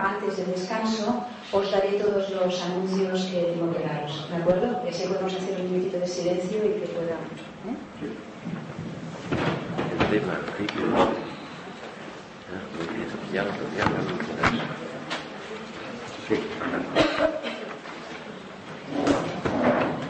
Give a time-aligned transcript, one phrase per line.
[0.00, 4.82] antes del descanso, os daré todos los anuncios que tengo que daros, ¿de acuerdo?
[4.82, 7.14] Que así podemos hacer un minutito de silencio y que pueda...
[7.14, 7.76] ¿eh?
[16.28, 16.40] Sí.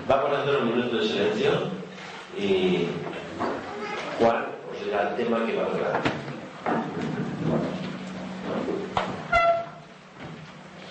[0.09, 1.51] Vamos a hacer un minuto de silencio
[2.39, 2.89] y
[4.19, 6.03] Juan os dirá el tema que va a hablar.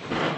[0.09, 0.34] Thank you.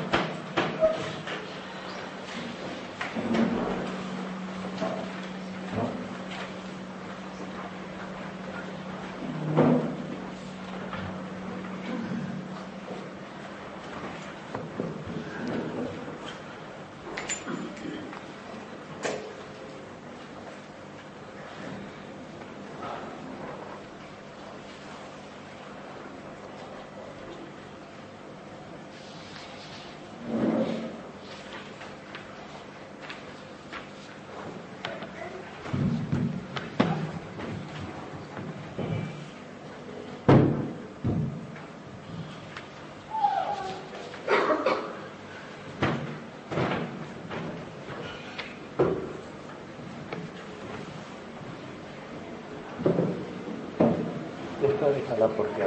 [55.09, 55.63] Déjala porque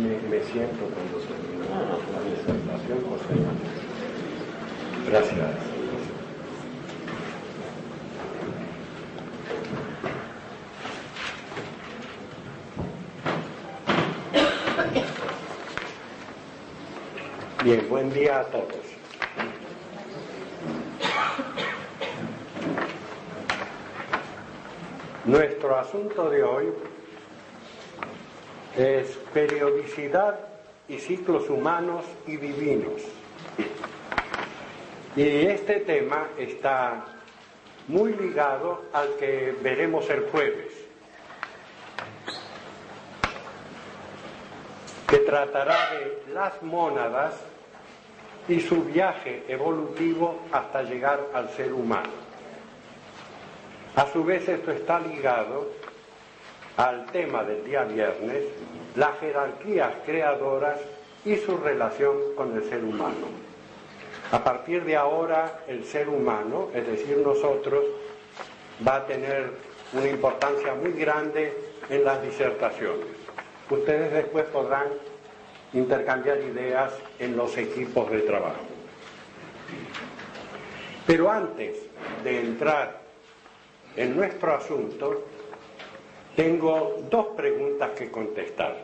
[0.00, 1.64] me, me siento cuando termino
[2.12, 3.34] la disertación, José.
[5.08, 5.74] Gracias.
[17.64, 18.68] Bien, buen día a todos.
[25.24, 26.66] Nuestro asunto de hoy
[28.76, 30.38] es periodicidad
[30.88, 33.02] y ciclos humanos y divinos.
[35.16, 37.04] Y este tema está
[37.86, 40.72] muy ligado al que veremos el jueves,
[45.08, 47.34] que tratará de las mónadas
[48.48, 52.24] y su viaje evolutivo hasta llegar al ser humano.
[53.94, 55.70] A su vez esto está ligado
[56.76, 58.44] al tema del día viernes,
[58.96, 60.78] las jerarquías creadoras
[61.24, 63.26] y su relación con el ser humano.
[64.32, 67.84] A partir de ahora, el ser humano, es decir, nosotros,
[68.86, 69.50] va a tener
[69.92, 71.52] una importancia muy grande
[71.88, 73.06] en las disertaciones.
[73.70, 74.88] Ustedes después podrán
[75.72, 78.64] intercambiar ideas en los equipos de trabajo.
[81.06, 81.76] Pero antes
[82.22, 83.00] de entrar
[83.96, 85.24] en nuestro asunto,
[86.36, 88.76] tengo dos preguntas que contestar.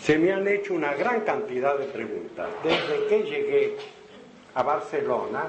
[0.00, 2.48] Se me han hecho una gran cantidad de preguntas.
[2.62, 3.76] Desde que llegué
[4.54, 5.46] a Barcelona,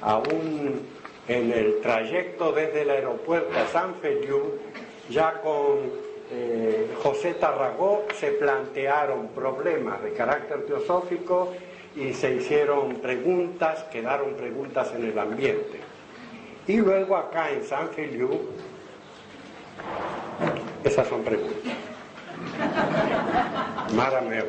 [0.00, 0.82] aún
[1.26, 4.58] en el trayecto desde el aeropuerto a San Feliu,
[5.08, 5.78] ya con
[6.30, 11.52] eh, José Tarragó se plantearon problemas de carácter teosófico
[11.96, 15.80] y se hicieron preguntas, quedaron preguntas en el ambiente.
[16.66, 18.30] Y luego acá en San Feliu,
[20.84, 21.72] esas son preguntas.
[23.94, 24.48] Mara Mebo.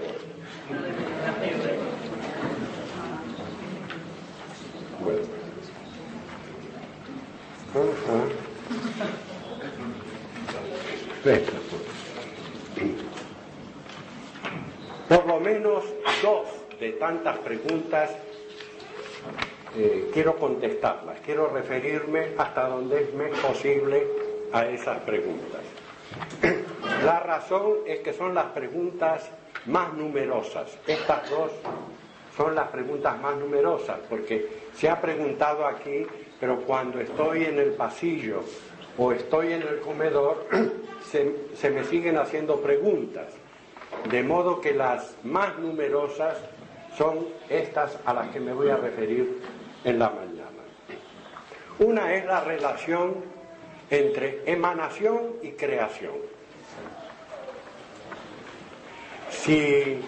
[5.03, 5.35] Bueno.
[11.23, 11.51] Venga.
[15.09, 15.83] Por lo menos
[16.21, 16.47] dos
[16.79, 18.11] de tantas preguntas
[19.77, 25.61] eh, quiero contestarlas, quiero referirme hasta donde es posible a esas preguntas.
[27.03, 29.29] La razón es que son las preguntas
[29.65, 30.77] más numerosas.
[30.87, 31.51] Estas dos
[32.35, 36.05] son las preguntas más numerosas, porque se ha preguntado aquí,
[36.39, 38.43] pero cuando estoy en el pasillo
[38.97, 40.45] o estoy en el comedor,
[41.03, 43.27] se, me siguen haciendo preguntas.
[44.09, 46.37] De modo que las más numerosas
[46.97, 49.41] son estas a las que me voy a referir
[49.83, 50.45] en la mañana.
[51.79, 53.15] Una es la relación
[53.89, 56.13] entre emanación y creación.
[59.29, 60.01] Si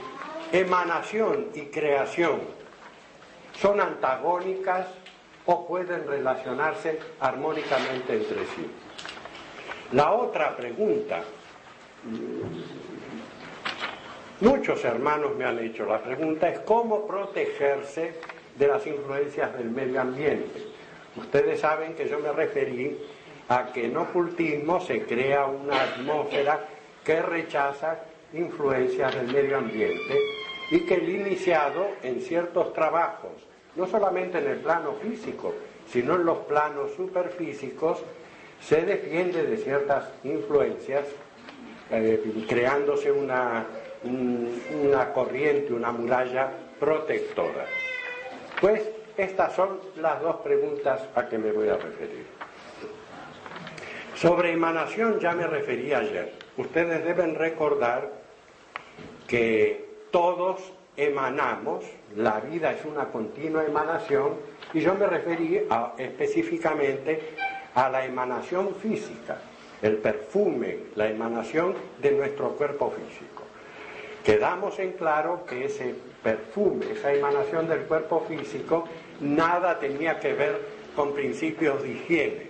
[0.52, 2.40] emanación y creación
[3.60, 4.88] son antagónicas
[5.46, 8.70] o pueden relacionarse armónicamente entre sí.
[9.94, 11.24] La otra pregunta,
[14.42, 18.16] muchos hermanos me han hecho la pregunta, es cómo protegerse
[18.58, 20.68] de las influencias del medio ambiente.
[21.16, 22.98] Ustedes saben que yo me referí
[23.50, 26.66] a que en ocultismo se crea una atmósfera
[27.04, 28.00] que rechaza
[28.34, 30.20] influencias del medio ambiente
[30.72, 33.32] y que el iniciado en ciertos trabajos,
[33.76, 35.54] no solamente en el plano físico,
[35.90, 38.04] sino en los planos superfísicos,
[38.60, 41.06] se defiende de ciertas influencias,
[41.90, 43.66] eh, creándose una,
[44.04, 47.66] una corriente, una muralla protectora.
[48.60, 48.82] Pues
[49.16, 52.37] estas son las dos preguntas a que me voy a referir.
[54.20, 56.34] Sobre emanación ya me referí ayer.
[56.58, 58.10] Ustedes deben recordar
[59.28, 61.84] que todos emanamos,
[62.16, 64.34] la vida es una continua emanación,
[64.74, 65.62] y yo me referí
[66.00, 67.36] específicamente
[67.76, 69.38] a la emanación física,
[69.84, 73.44] el perfume, la emanación de nuestro cuerpo físico.
[74.24, 75.94] Quedamos en claro que ese
[76.24, 78.86] perfume, esa emanación del cuerpo físico,
[79.20, 80.60] nada tenía que ver
[80.96, 82.48] con principios de higiene,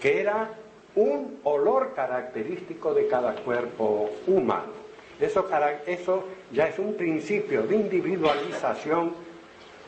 [0.00, 0.61] que era
[0.94, 4.82] un olor característico de cada cuerpo humano.
[5.20, 9.14] Eso, ya es un principio de individualización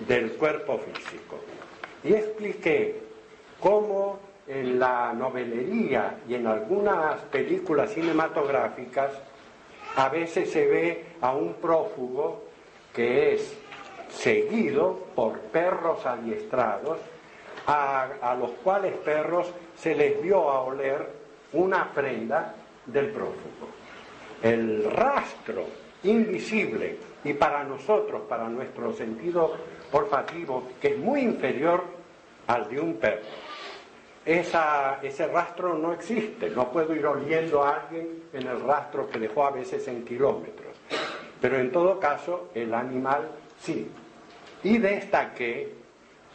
[0.07, 1.39] del cuerpo físico.
[2.05, 3.01] Y expliqué
[3.61, 9.11] cómo en la novelería y en algunas películas cinematográficas
[9.97, 12.45] a veces se ve a un prófugo
[12.93, 13.57] que es
[14.09, 16.99] seguido por perros adiestrados,
[17.67, 21.07] a, los cuales perros se les dio a oler
[21.53, 22.55] una prenda
[22.87, 23.69] del prófugo.
[24.43, 25.67] El rastro
[26.05, 29.55] invisible y para nosotros, para nuestro sentido
[29.93, 31.83] olfativo, que es muy inferior
[32.47, 33.23] al de un perro.
[34.27, 39.47] ese rastro no existe, no puedo ir oliendo a alguien en el rastro que dejó
[39.47, 40.73] a veces en kilómetros,
[41.41, 43.29] pero en todo caso el animal
[43.59, 43.91] sí.
[44.63, 45.75] Y destaqué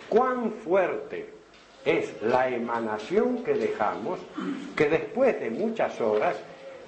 [0.07, 1.38] cuán fuerte
[1.97, 4.19] es la emanación que dejamos,
[4.75, 6.35] que después de muchas horas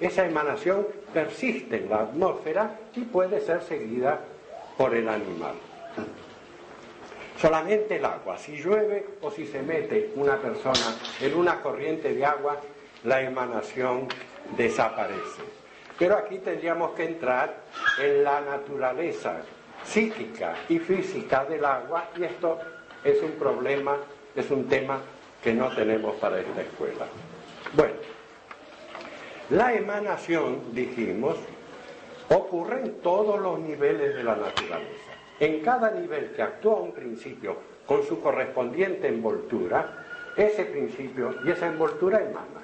[0.00, 4.20] esa emanación persiste en la atmósfera y puede ser seguida
[4.76, 5.54] por el animal.
[7.40, 12.24] Solamente el agua, si llueve o si se mete una persona en una corriente de
[12.24, 12.60] agua,
[13.04, 14.06] la emanación
[14.56, 15.42] desaparece.
[15.98, 17.62] Pero aquí tendríamos que entrar
[18.00, 19.42] en la naturaleza
[19.84, 22.58] psíquica y física del agua y esto
[23.04, 23.96] es un problema,
[24.34, 25.00] es un tema
[25.42, 27.06] que no tenemos para esta escuela.
[27.74, 27.94] Bueno,
[29.50, 31.36] la emanación, dijimos,
[32.28, 35.12] ocurre en todos los niveles de la naturaleza.
[35.40, 37.56] En cada nivel que actúa un principio
[37.86, 40.04] con su correspondiente envoltura,
[40.36, 42.62] ese principio y esa envoltura emana.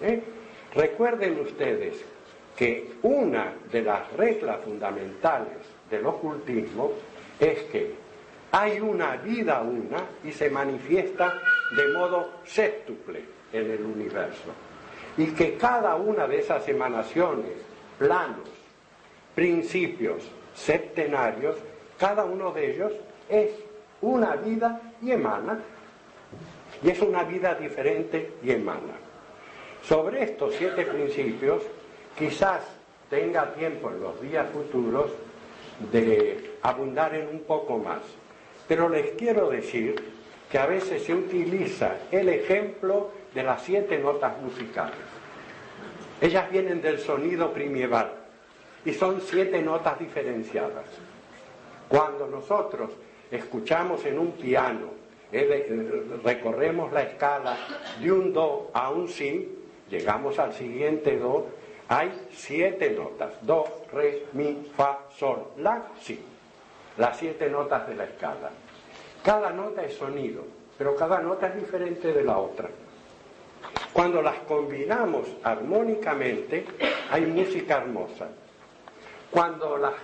[0.00, 0.22] ¿Eh?
[0.74, 2.04] Recuerden ustedes
[2.56, 5.58] que una de las reglas fundamentales
[5.90, 6.92] del ocultismo
[7.38, 7.94] es que
[8.54, 11.40] hay una vida una y se manifiesta
[11.76, 14.52] de modo séptuple en el universo.
[15.16, 17.50] Y que cada una de esas emanaciones,
[17.98, 18.48] planos,
[19.34, 20.22] principios
[20.54, 21.56] septenarios,
[21.98, 22.92] cada uno de ellos
[23.28, 23.50] es
[24.02, 25.58] una vida y emana.
[26.80, 28.94] Y es una vida diferente y emana.
[29.82, 31.64] Sobre estos siete principios,
[32.16, 32.60] quizás
[33.10, 35.10] tenga tiempo en los días futuros
[35.90, 38.02] de abundar en un poco más.
[38.68, 39.94] Pero les quiero decir
[40.50, 44.96] que a veces se utiliza el ejemplo de las siete notas musicales.
[46.20, 48.12] Ellas vienen del sonido primieval
[48.84, 50.86] y son siete notas diferenciadas.
[51.88, 52.90] Cuando nosotros
[53.30, 54.88] escuchamos en un piano,
[55.32, 57.56] eh, recorremos la escala
[58.00, 59.48] de un do a un si,
[59.90, 61.46] llegamos al siguiente do,
[61.88, 66.18] hay siete notas, do, re, mi, fa, sol, la, si,
[66.96, 68.50] las siete notas de la escala.
[69.22, 70.44] Cada nota es sonido,
[70.76, 72.68] pero cada nota es diferente de la otra.
[73.92, 76.66] Cuando las combinamos armónicamente,
[77.10, 78.28] hay música hermosa.
[79.30, 79.94] Cuando las,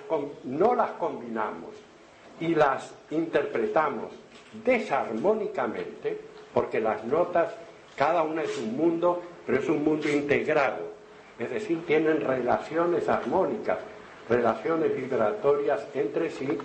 [0.44, 1.74] no las combinamos
[2.40, 4.12] y las interpretamos
[4.64, 6.18] desarmónicamente,
[6.52, 7.52] porque las notas,
[7.96, 10.90] cada una es un mundo, pero es un mundo integrado,
[11.38, 13.78] es decir, tienen relaciones armónicas,
[14.28, 16.58] relaciones vibratorias entre sí,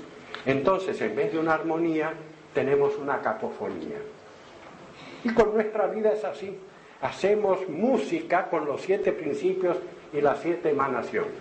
[0.45, 2.13] entonces en vez de una armonía
[2.53, 3.97] tenemos una cacofonía.
[5.23, 6.57] Y con nuestra vida es así.
[7.01, 9.77] hacemos música con los siete principios
[10.13, 11.33] y las siete emanaciones.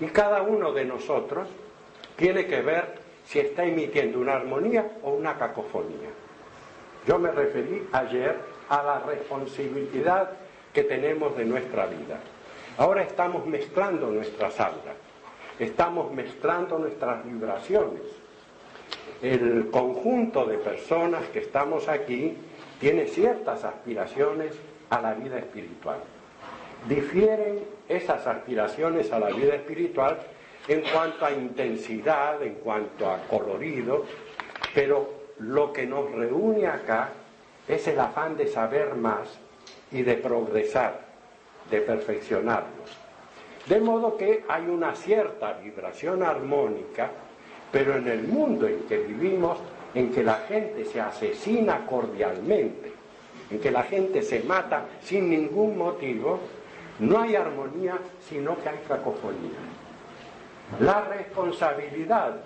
[0.00, 1.48] Y cada uno de nosotros
[2.16, 6.10] tiene que ver si está emitiendo una armonía o una cacofonía.
[7.06, 8.36] Yo me referí ayer
[8.68, 10.30] a la responsabilidad
[10.72, 12.18] que tenemos de nuestra vida.
[12.78, 14.96] Ahora estamos mezclando nuestras auras,
[15.58, 18.21] estamos mezclando nuestras vibraciones.
[19.22, 22.36] El conjunto de personas que estamos aquí
[22.80, 24.58] tiene ciertas aspiraciones
[24.90, 25.98] a la vida espiritual.
[26.88, 30.18] Difieren esas aspiraciones a la vida espiritual
[30.66, 34.04] en cuanto a intensidad, en cuanto a colorido,
[34.74, 37.10] pero lo que nos reúne acá
[37.68, 39.38] es el afán de saber más
[39.92, 41.00] y de progresar,
[41.70, 42.98] de perfeccionarnos.
[43.66, 47.10] De modo que hay una cierta vibración armónica,
[47.72, 49.58] pero en el mundo en que vivimos,
[49.94, 52.92] en que la gente se asesina cordialmente,
[53.50, 56.38] en que la gente se mata sin ningún motivo,
[57.00, 57.98] no hay armonía,
[58.28, 59.58] sino que hay cacofonía.
[60.80, 62.36] La responsabilidad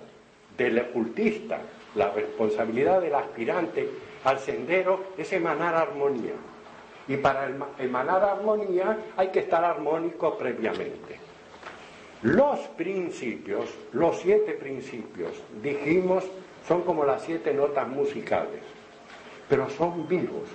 [0.57, 1.59] del ocultista,
[1.95, 3.89] la responsabilidad del aspirante
[4.23, 6.33] al sendero es emanar armonía.
[7.07, 11.26] Y para emanar armonía hay que estar armónico previamente.
[12.27, 15.31] Los principios, los siete principios,
[15.63, 16.25] dijimos,
[16.67, 18.59] son como las siete notas musicales,
[19.47, 20.49] pero son vivos.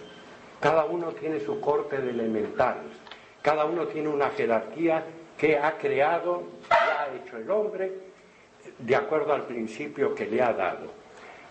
[0.60, 2.92] Cada uno tiene su corte de elementales,
[3.40, 5.02] cada uno tiene una jerarquía
[5.38, 7.90] que ha creado, que ha hecho el hombre,
[8.78, 10.88] de acuerdo al principio que le ha dado.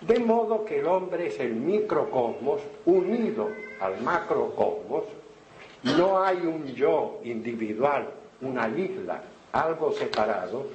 [0.01, 3.49] De modo que el hombre es el microcosmos unido
[3.79, 5.05] al macrocosmos.
[5.81, 8.07] No hay un yo individual,
[8.41, 10.67] una isla, algo separado,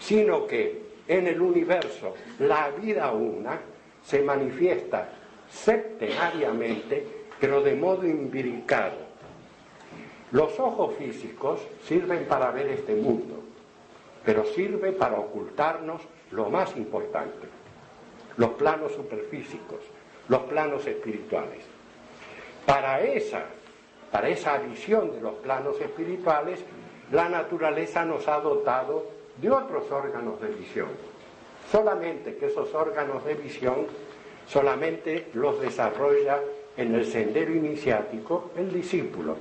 [0.00, 3.58] sino que en el universo la vida una
[4.04, 5.08] se manifiesta
[5.50, 7.06] septenariamente,
[7.40, 9.08] pero de modo imbricado.
[10.30, 13.42] Los ojos físicos sirven para ver este mundo,
[14.24, 17.48] pero sirve para ocultarnos lo más importante,
[18.36, 19.78] los planos superfísicos,
[20.28, 21.64] los planos espirituales.
[22.66, 23.44] Para esa,
[24.12, 26.62] para esa visión de los planos espirituales,
[27.12, 29.06] la naturaleza nos ha dotado
[29.40, 30.88] de otros órganos de visión.
[31.70, 33.86] Solamente que esos órganos de visión
[34.46, 36.40] solamente los desarrolla
[36.76, 39.36] en el sendero iniciático el discípulo.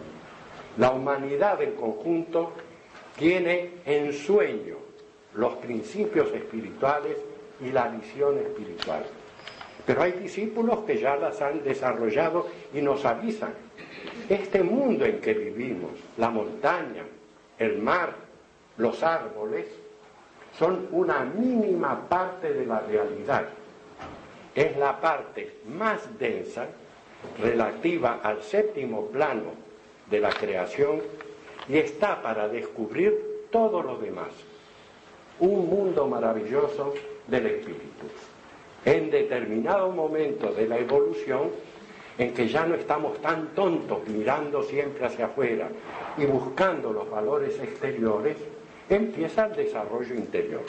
[0.78, 2.52] La humanidad en conjunto
[3.18, 4.76] tiene en sueño
[5.34, 7.18] los principios espirituales
[7.62, 9.06] y la visión espiritual.
[9.86, 13.54] Pero hay discípulos que ya las han desarrollado y nos avisan.
[14.28, 17.04] Este mundo en que vivimos, la montaña,
[17.60, 18.14] el mar,
[18.78, 19.68] los árboles,
[20.58, 23.46] son una mínima parte de la realidad.
[24.56, 26.68] Es la parte más densa
[27.40, 29.52] relativa al séptimo plano
[30.10, 31.02] de la creación
[31.68, 34.30] y está para descubrir todo lo demás.
[35.40, 36.94] Un mundo maravilloso
[37.28, 38.08] del espíritu.
[38.86, 41.52] En determinado momento de la evolución,
[42.18, 45.70] en que ya no estamos tan tontos mirando siempre hacia afuera
[46.18, 48.38] y buscando los valores exteriores,
[48.90, 50.64] empieza el desarrollo interior.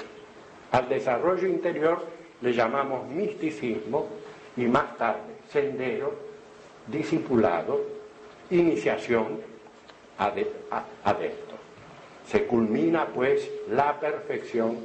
[0.72, 2.04] Al desarrollo interior
[2.42, 4.08] le llamamos misticismo
[4.56, 6.12] y más tarde sendero,
[6.86, 7.80] discipulado,
[8.50, 9.40] iniciación,
[10.18, 11.54] adepto.
[12.26, 14.76] Se culmina pues la perfección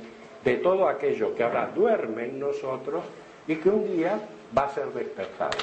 [0.46, 3.04] de todo aquello que ahora duerme en nosotros
[3.48, 4.20] y que un día
[4.58, 5.58] va a ser despertado.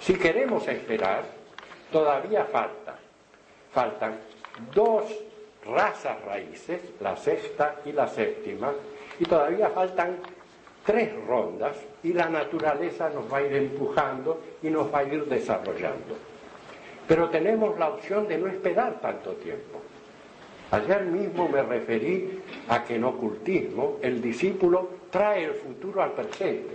[0.00, 1.24] Si queremos esperar,
[1.90, 2.96] todavía falta.
[3.72, 4.18] Faltan
[4.74, 5.04] dos
[5.64, 8.72] razas raíces, la sexta y la séptima,
[9.18, 10.16] y todavía faltan
[10.84, 15.24] tres rondas y la naturaleza nos va a ir empujando y nos va a ir
[15.26, 16.16] desarrollando.
[17.08, 19.80] Pero tenemos la opción de no esperar tanto tiempo.
[20.70, 26.74] Ayer mismo me referí a que en ocultismo el discípulo trae el futuro al presente.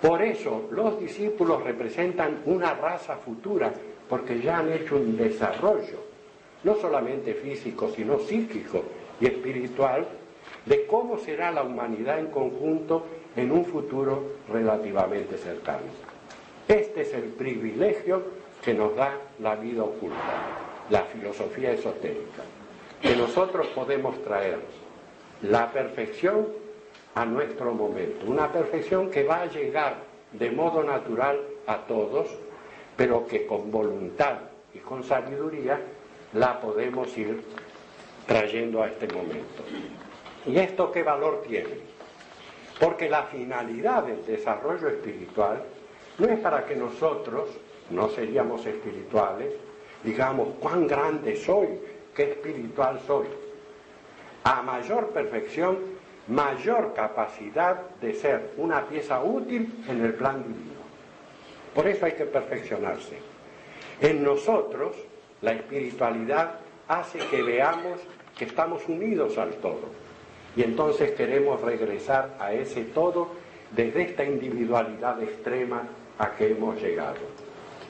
[0.00, 3.72] Por eso los discípulos representan una raza futura,
[4.08, 5.98] porque ya han hecho un desarrollo,
[6.64, 8.82] no solamente físico, sino psíquico
[9.20, 10.06] y espiritual,
[10.64, 13.04] de cómo será la humanidad en conjunto
[13.36, 15.84] en un futuro relativamente cercano.
[16.66, 18.22] Este es el privilegio
[18.64, 22.42] que nos da la vida oculta la filosofía esotérica,
[23.00, 24.58] que nosotros podemos traer
[25.42, 26.48] la perfección
[27.14, 29.96] a nuestro momento, una perfección que va a llegar
[30.32, 32.28] de modo natural a todos,
[32.96, 34.36] pero que con voluntad
[34.74, 35.80] y con sabiduría
[36.34, 37.42] la podemos ir
[38.26, 39.64] trayendo a este momento.
[40.46, 41.78] ¿Y esto qué valor tiene?
[42.78, 45.62] Porque la finalidad del desarrollo espiritual
[46.18, 47.50] no es para que nosotros
[47.90, 49.52] no seríamos espirituales,
[50.04, 51.68] digamos, cuán grande soy,
[52.14, 53.26] qué espiritual soy.
[54.44, 55.78] A mayor perfección,
[56.28, 60.80] mayor capacidad de ser una pieza útil en el plan divino.
[61.74, 63.18] Por eso hay que perfeccionarse.
[64.00, 64.96] En nosotros,
[65.42, 66.54] la espiritualidad
[66.88, 68.00] hace que veamos
[68.36, 69.88] que estamos unidos al todo.
[70.56, 73.28] Y entonces queremos regresar a ese todo
[73.70, 75.82] desde esta individualidad extrema
[76.18, 77.18] a que hemos llegado.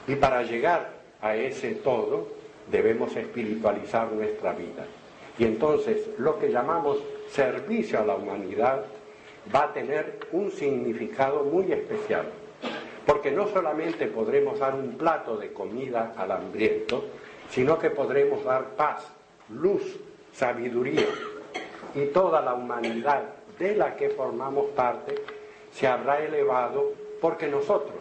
[0.07, 2.27] Y para llegar a ese todo
[2.69, 4.85] debemos espiritualizar nuestra vida.
[5.39, 6.97] Y entonces lo que llamamos
[7.31, 8.83] servicio a la humanidad
[9.53, 12.25] va a tener un significado muy especial.
[13.05, 17.05] Porque no solamente podremos dar un plato de comida al hambriento,
[17.49, 19.07] sino que podremos dar paz,
[19.49, 19.99] luz,
[20.33, 21.07] sabiduría.
[21.95, 23.23] Y toda la humanidad
[23.57, 25.15] de la que formamos parte
[25.71, 27.97] se habrá elevado porque nosotros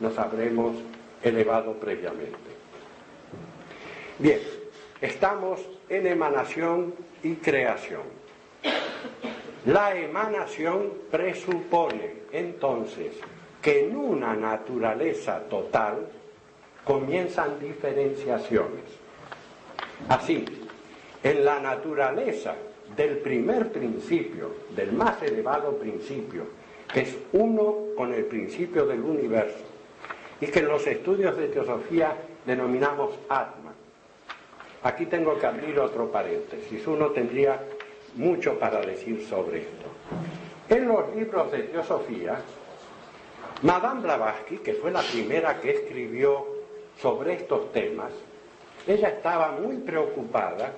[0.00, 0.76] nos habremos
[1.22, 2.36] elevado previamente.
[4.18, 4.40] Bien,
[5.00, 8.15] estamos en emanación y creación.
[9.66, 13.12] La emanación presupone entonces
[13.60, 16.06] que en una naturaleza total
[16.84, 18.84] comienzan diferenciaciones.
[20.08, 20.44] Así,
[21.22, 22.54] en la naturaleza
[22.96, 26.44] del primer principio, del más elevado principio,
[26.92, 29.64] que es uno con el principio del universo,
[30.40, 33.72] y que en los estudios de teosofía denominamos Atma.
[34.84, 37.60] Aquí tengo que abrir otro paréntesis, uno tendría
[38.16, 39.86] mucho para decir sobre esto.
[40.68, 42.40] En los libros de teosofía,
[43.62, 46.46] Madame Blavatsky, que fue la primera que escribió
[47.00, 48.12] sobre estos temas,
[48.86, 50.72] ella estaba muy preocupada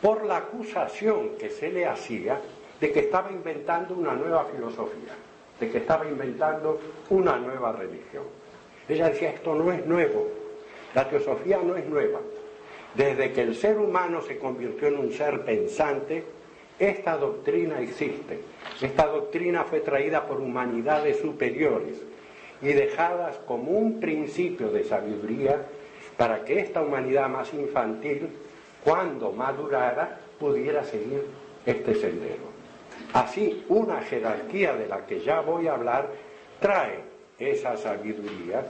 [0.00, 2.40] por la acusación que se le hacía
[2.80, 5.14] de que estaba inventando una nueva filosofía,
[5.58, 6.78] de que estaba inventando
[7.10, 8.24] una nueva religión.
[8.88, 10.28] Ella decía, esto no es nuevo,
[10.94, 12.20] la teosofía no es nueva.
[12.94, 16.24] Desde que el ser humano se convirtió en un ser pensante,
[16.78, 18.40] esta doctrina existe.
[18.80, 22.02] Esta doctrina fue traída por humanidades superiores
[22.60, 25.62] y dejadas como un principio de sabiduría
[26.16, 28.28] para que esta humanidad más infantil,
[28.84, 31.24] cuando madurara, pudiera seguir
[31.64, 32.56] este sendero.
[33.12, 36.08] Así, una jerarquía de la que ya voy a hablar
[36.60, 37.00] trae
[37.38, 38.64] esa sabiduría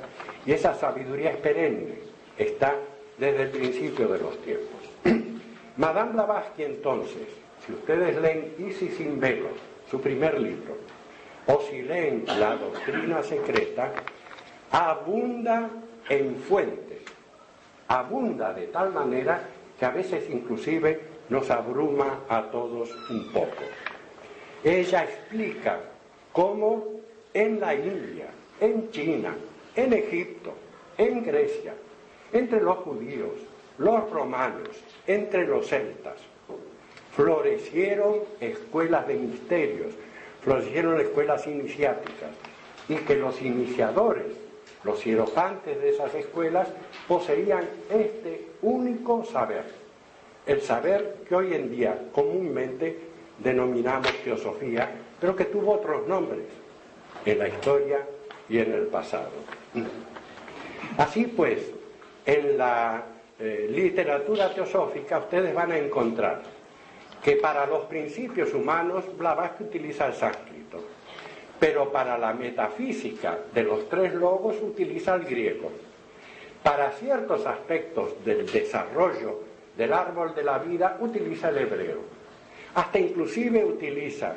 [0.45, 1.99] y esa sabiduría es perenne,
[2.37, 2.75] está
[3.19, 4.81] desde el principio de los tiempos.
[5.77, 7.29] Madame Blavatsky entonces,
[7.67, 9.49] si ustedes leen Isis sin velo,
[9.91, 10.77] su primer libro,
[11.47, 13.93] o si leen la doctrina secreta,
[14.71, 15.69] abunda
[16.09, 17.03] en fuentes,
[17.89, 19.43] abunda de tal manera
[19.79, 23.65] que a veces inclusive nos abruma a todos un poco.
[24.63, 25.81] Ella explica
[26.33, 26.85] cómo
[27.35, 28.27] en la India,
[28.61, 29.35] en China,
[29.75, 30.55] en Egipto,
[30.97, 31.75] en Grecia,
[32.33, 33.35] entre los judíos,
[33.79, 34.71] los romanos,
[35.07, 36.17] entre los celtas,
[37.17, 39.95] florecieron escuelas de misterios,
[40.43, 42.31] florecieron escuelas iniciáticas,
[42.89, 44.27] y que los iniciadores,
[44.85, 46.69] los hierofantes de esas escuelas,
[47.09, 49.65] poseían este único saber,
[50.47, 52.97] el saber que hoy en día comúnmente
[53.39, 56.45] denominamos teosofía, pero que tuvo otros nombres
[57.25, 58.07] en la historia
[58.49, 59.31] y en el pasado.
[60.99, 61.61] Así pues,
[62.27, 63.05] en la
[63.41, 66.56] eh, literatura teosófica ustedes van a encontrar
[67.27, 70.79] que para los principios humanos Blavatsky utiliza el sánscrito,
[71.59, 75.73] pero para la metafísica de los tres logos utiliza el griego.
[76.63, 79.41] Para ciertos aspectos del desarrollo
[79.77, 81.99] del árbol de la vida utiliza el hebreo.
[82.77, 84.37] Hasta inclusive utiliza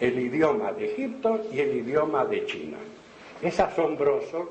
[0.00, 2.78] el idioma de Egipto y el idioma de China.
[3.42, 4.50] Es asombroso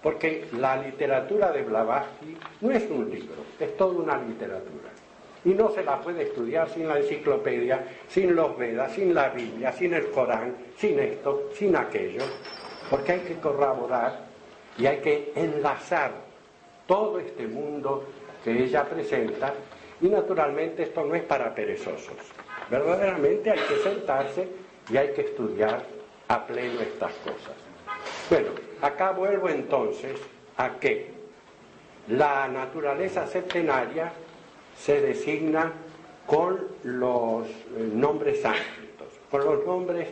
[0.00, 4.93] porque la literatura de Blavatsky no es un libro, es toda una literatura.
[5.44, 9.72] Y no se la puede estudiar sin la enciclopedia, sin los Vedas, sin la Biblia,
[9.72, 12.22] sin el Corán, sin esto, sin aquello,
[12.88, 14.20] porque hay que corroborar
[14.78, 16.12] y hay que enlazar
[16.86, 18.04] todo este mundo
[18.42, 19.52] que ella presenta
[20.00, 22.16] y naturalmente esto no es para perezosos.
[22.70, 24.48] Verdaderamente hay que sentarse
[24.90, 25.82] y hay que estudiar
[26.28, 27.54] a pleno estas cosas.
[28.28, 28.48] Bueno,
[28.80, 30.20] acá vuelvo entonces
[30.56, 31.12] a que
[32.08, 34.12] la naturaleza septenaria
[34.78, 35.72] se designa
[36.26, 40.08] con los eh, nombres sánscritos, con los nombres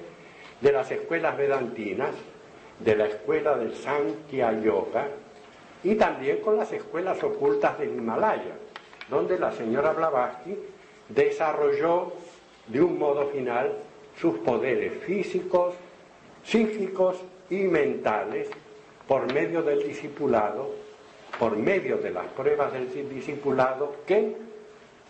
[0.61, 2.11] de las escuelas vedantinas,
[2.79, 5.09] de la escuela del Sankhya Yoga
[5.85, 8.57] y también con las escuelas ocultas del Himalaya,
[9.09, 10.57] donde la señora Blavatsky
[11.09, 12.13] desarrolló
[12.67, 13.73] de un modo final
[14.21, 15.75] sus poderes físicos,
[16.45, 17.19] psíquicos
[17.51, 18.49] y mentales
[19.07, 20.83] por medio del discipulado
[21.39, 24.37] por medio de las pruebas del discipulado que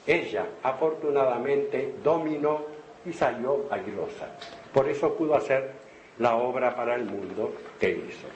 [0.07, 2.63] ella afortunadamente dominó
[3.05, 4.29] y salió airosa.
[4.73, 5.73] Por eso pudo hacer
[6.19, 8.27] la obra para el mundo que hizo.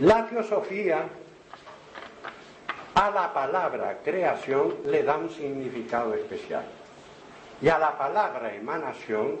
[0.00, 1.04] La teosofía
[2.94, 6.64] a la palabra creación le da un significado especial
[7.60, 9.38] y a la palabra emanación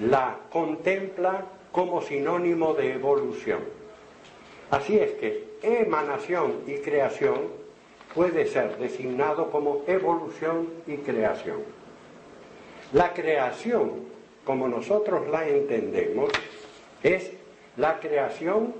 [0.00, 3.60] la contempla como sinónimo de evolución.
[4.70, 7.65] Así es que emanación y creación
[8.16, 11.58] puede ser designado como evolución y creación.
[12.94, 14.06] La creación,
[14.42, 16.30] como nosotros la entendemos,
[17.02, 17.30] es
[17.76, 18.72] la creación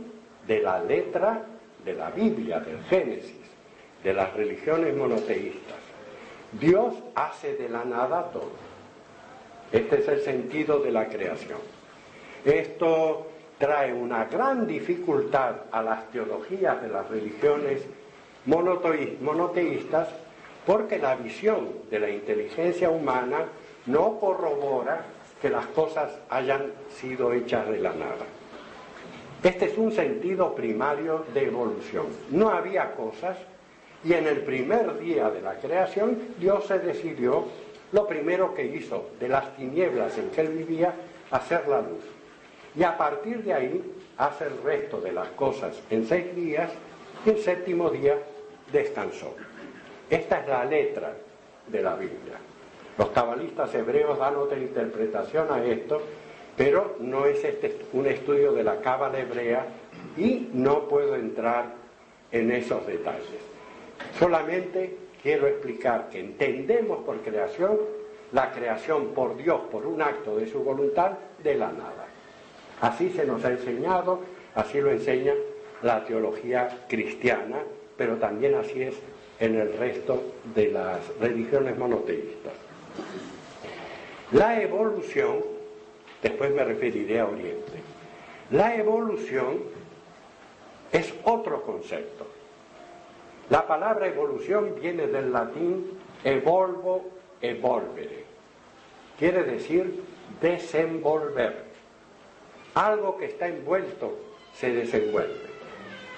[0.46, 1.44] de la letra
[1.84, 3.36] de la Biblia, del Génesis,
[4.02, 5.76] de las religiones monoteístas.
[6.58, 8.52] Dios hace de la nada todo.
[9.70, 11.58] Este es el sentido de la creación.
[12.42, 13.26] Esto
[13.58, 17.82] trae una gran dificultad a las teologías de las religiones
[18.46, 20.08] monoteístas
[20.66, 23.46] porque la visión de la inteligencia humana
[23.86, 25.04] no corrobora
[25.40, 28.26] que las cosas hayan sido hechas de la nada.
[29.42, 32.06] Este es un sentido primario de evolución.
[32.30, 33.36] No había cosas
[34.04, 37.44] y en el primer día de la creación Dios se decidió
[37.92, 40.92] lo primero que hizo de las tinieblas en que él vivía,
[41.30, 42.02] hacer la luz.
[42.74, 46.70] Y a partir de ahí hace el resto de las cosas en seis días
[47.24, 48.18] y el séptimo día
[48.72, 49.34] descansó.
[50.08, 51.12] Esta es la letra
[51.66, 52.38] de la Biblia.
[52.98, 56.00] Los cabalistas hebreos dan otra interpretación a esto,
[56.56, 59.66] pero no es este un estudio de la cábala hebrea
[60.16, 61.74] y no puedo entrar
[62.32, 63.40] en esos detalles.
[64.18, 67.78] Solamente quiero explicar que entendemos por creación
[68.32, 72.06] la creación por Dios, por un acto de su voluntad, de la nada.
[72.80, 74.20] Así se nos ha enseñado,
[74.54, 75.32] así lo enseña
[75.82, 77.58] la teología cristiana,
[77.96, 78.94] pero también así es
[79.40, 80.22] en el resto
[80.54, 82.52] de las religiones monoteístas.
[84.32, 85.36] La evolución,
[86.22, 87.80] después me referiré a Oriente,
[88.50, 89.60] la evolución
[90.92, 92.26] es otro concepto.
[93.50, 97.04] La palabra evolución viene del latín evolvo,
[97.40, 98.24] evolvere.
[99.18, 100.02] Quiere decir
[100.40, 101.64] desenvolver.
[102.74, 104.18] Algo que está envuelto
[104.52, 105.46] se desenvuelve.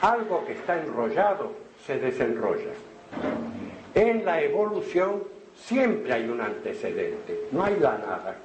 [0.01, 1.53] Algo que está enrollado
[1.87, 2.73] se desenrolla.
[3.95, 5.25] En la evolución
[5.57, 8.37] siempre hay un antecedente, no hay la nada.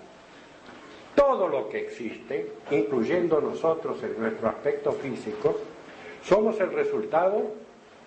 [1.16, 5.60] Todo lo que existe, incluyendo nosotros en nuestro aspecto físico,
[6.24, 7.52] somos el resultado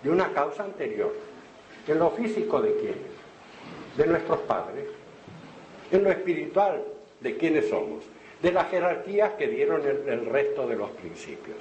[0.02, 1.12] de una causa anterior.
[1.86, 3.96] En lo físico de quiénes?
[3.96, 4.86] De nuestros padres.
[5.92, 6.82] En lo espiritual
[7.20, 8.04] de quiénes somos.
[8.42, 11.58] De las jerarquías que dieron el, el resto de los principios.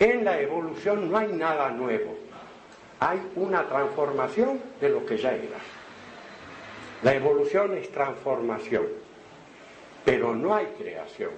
[0.00, 2.16] En la evolución no hay nada nuevo.
[3.00, 5.58] Hay una transformación de lo que ya era.
[7.02, 8.86] La evolución es transformación,
[10.04, 11.30] pero no hay creación.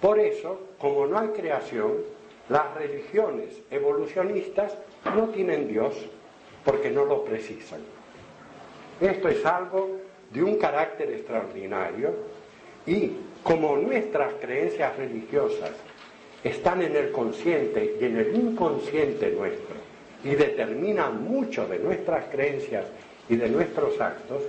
[0.00, 1.92] Por eso, como no hay creación,
[2.48, 4.76] las religiones evolucionistas
[5.14, 5.94] no tienen Dios
[6.64, 7.80] porque no lo precisan.
[9.00, 9.98] Esto es algo
[10.30, 12.14] de un carácter extraordinario
[12.86, 15.72] y como nuestras creencias religiosas
[16.42, 22.84] están en el consciente y en el inconsciente nuestro y determinan mucho de nuestras creencias
[23.28, 24.42] y de nuestros actos,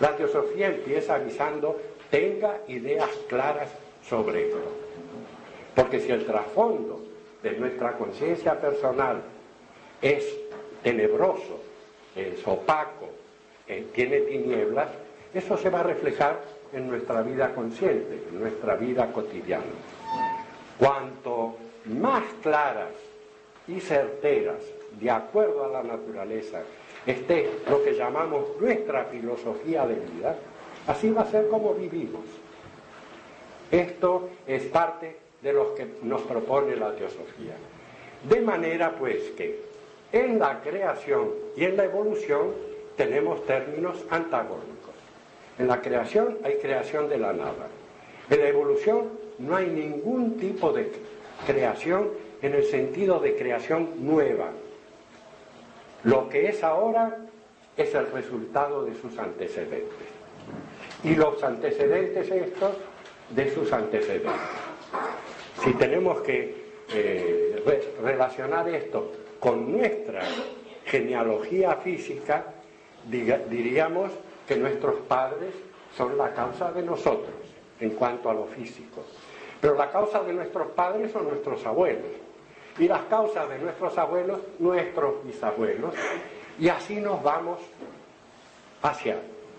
[0.00, 1.78] la teosofía empieza avisando
[2.10, 3.70] tenga ideas claras
[4.06, 4.58] sobre esto.
[5.74, 7.00] Porque si el trasfondo
[7.42, 9.22] de nuestra conciencia personal
[10.00, 10.24] es
[10.82, 11.60] tenebroso,
[12.14, 13.08] es opaco,
[13.66, 14.88] eh, tiene tinieblas,
[15.32, 16.40] eso se va a reflejar
[16.72, 19.64] en nuestra vida consciente, en nuestra vida cotidiana.
[20.78, 22.92] Cuanto más claras
[23.66, 24.62] y certeras,
[25.00, 26.62] de acuerdo a la naturaleza,
[27.06, 30.36] esté lo que llamamos nuestra filosofía de vida,
[30.86, 32.22] así va a ser como vivimos.
[33.70, 37.54] Esto es parte de los que nos propone la teosofía.
[38.28, 39.60] De manera pues que
[40.12, 42.52] en la creación y en la evolución
[42.96, 44.94] tenemos términos antagónicos.
[45.58, 47.68] En la creación hay creación de la nada.
[48.30, 50.92] En la evolución no hay ningún tipo de
[51.46, 52.10] creación
[52.42, 54.50] en el sentido de creación nueva.
[56.04, 57.16] Lo que es ahora
[57.76, 60.08] es el resultado de sus antecedentes.
[61.04, 62.76] Y los antecedentes estos
[63.30, 64.32] de sus antecedentes.
[65.62, 66.62] Si tenemos que
[66.92, 67.62] eh,
[68.02, 70.22] relacionar esto con nuestra
[70.84, 72.46] genealogía física,
[73.04, 74.10] diríamos
[74.46, 75.54] que nuestros padres
[75.96, 77.34] son la causa de nosotros
[77.80, 79.04] en cuanto a lo físico.
[79.60, 82.10] Pero la causa de nuestros padres son nuestros abuelos.
[82.78, 85.94] Y las causas de nuestros abuelos, nuestros bisabuelos,
[86.58, 87.58] y así nos vamos
[88.82, 89.18] hacia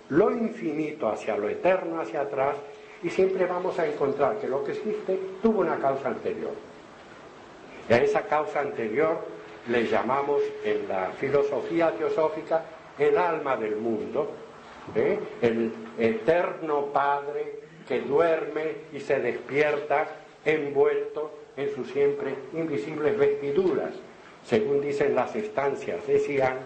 [0.10, 2.56] lo infinito, hacia lo eterno, hacia atrás,
[3.02, 6.54] y siempre vamos a encontrar que lo que existe tuvo una causa anterior.
[7.90, 9.20] Y a esa causa anterior
[9.68, 12.64] le llamamos en la filosofía teosófica
[12.98, 14.32] el alma del mundo,
[14.96, 15.20] ¿eh?
[15.42, 20.08] el eterno Padre que duerme y se despierta
[20.46, 23.94] envuelto en sus siempre invisibles vestiduras,
[24.46, 26.58] según dicen las estancias decían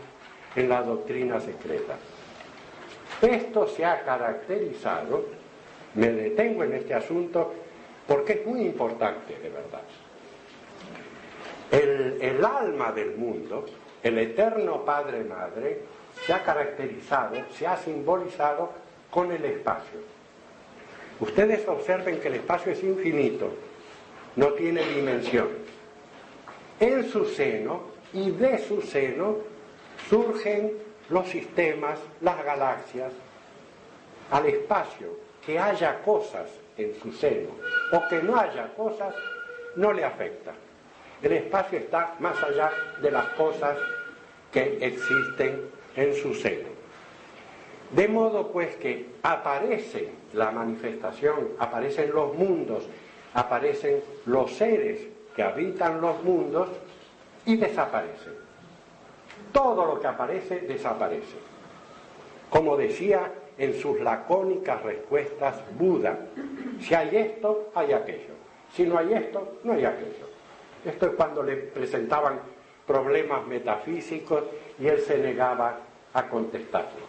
[0.56, 1.96] en la doctrina secreta.
[3.22, 5.26] Esto se ha caracterizado,
[5.96, 7.54] me detengo en este asunto
[8.08, 9.82] porque es muy importante de verdad.
[11.72, 13.66] El, el alma del mundo,
[14.02, 15.82] el eterno Padre Madre,
[16.26, 18.72] se ha caracterizado, se ha simbolizado
[19.12, 20.00] con el espacio.
[21.20, 23.52] Ustedes observen que el espacio es infinito,
[24.38, 25.50] no tiene dimensión.
[26.80, 27.82] En su seno
[28.14, 29.38] y de su seno
[30.10, 30.74] surgen
[31.10, 33.12] los sistemas, las galaxias,
[34.32, 37.50] al espacio, que haya cosas en su seno
[37.94, 39.16] o que no haya cosas,
[39.76, 40.54] no le afecta.
[41.22, 42.72] El espacio está más allá
[43.02, 43.78] de las cosas
[44.52, 46.68] que existen en su seno.
[47.92, 52.84] De modo pues que aparece la manifestación, aparecen los mundos,
[53.38, 55.00] aparecen los seres
[55.36, 56.70] que habitan los mundos
[57.46, 58.34] y desaparecen.
[59.52, 61.38] Todo lo que aparece desaparece.
[62.50, 66.18] Como decía en sus lacónicas respuestas Buda,
[66.82, 68.34] si hay esto, hay aquello.
[68.74, 70.26] Si no hay esto, no hay aquello.
[70.84, 72.40] Esto es cuando le presentaban
[72.88, 74.46] problemas metafísicos
[74.80, 75.78] y él se negaba
[76.12, 77.08] a contestarlos.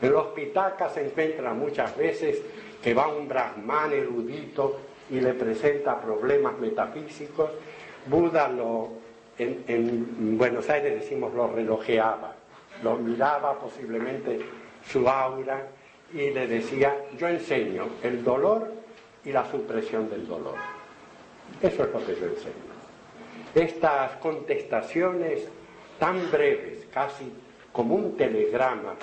[0.00, 2.40] En los pitacas se encuentra muchas veces
[2.82, 7.50] que va un brahman erudito y le presenta problemas metafísicos.
[8.06, 8.88] Buda lo,
[9.38, 12.34] en, en Buenos Aires decimos lo relojeaba,
[12.82, 14.40] lo miraba posiblemente
[14.86, 15.68] su aura
[16.12, 18.72] y le decía, yo enseño el dolor
[19.24, 20.56] y la supresión del dolor.
[21.60, 22.70] Eso es lo que yo enseño.
[23.54, 25.48] Estas contestaciones
[25.98, 27.30] tan breves, casi
[27.72, 28.94] como un telegrama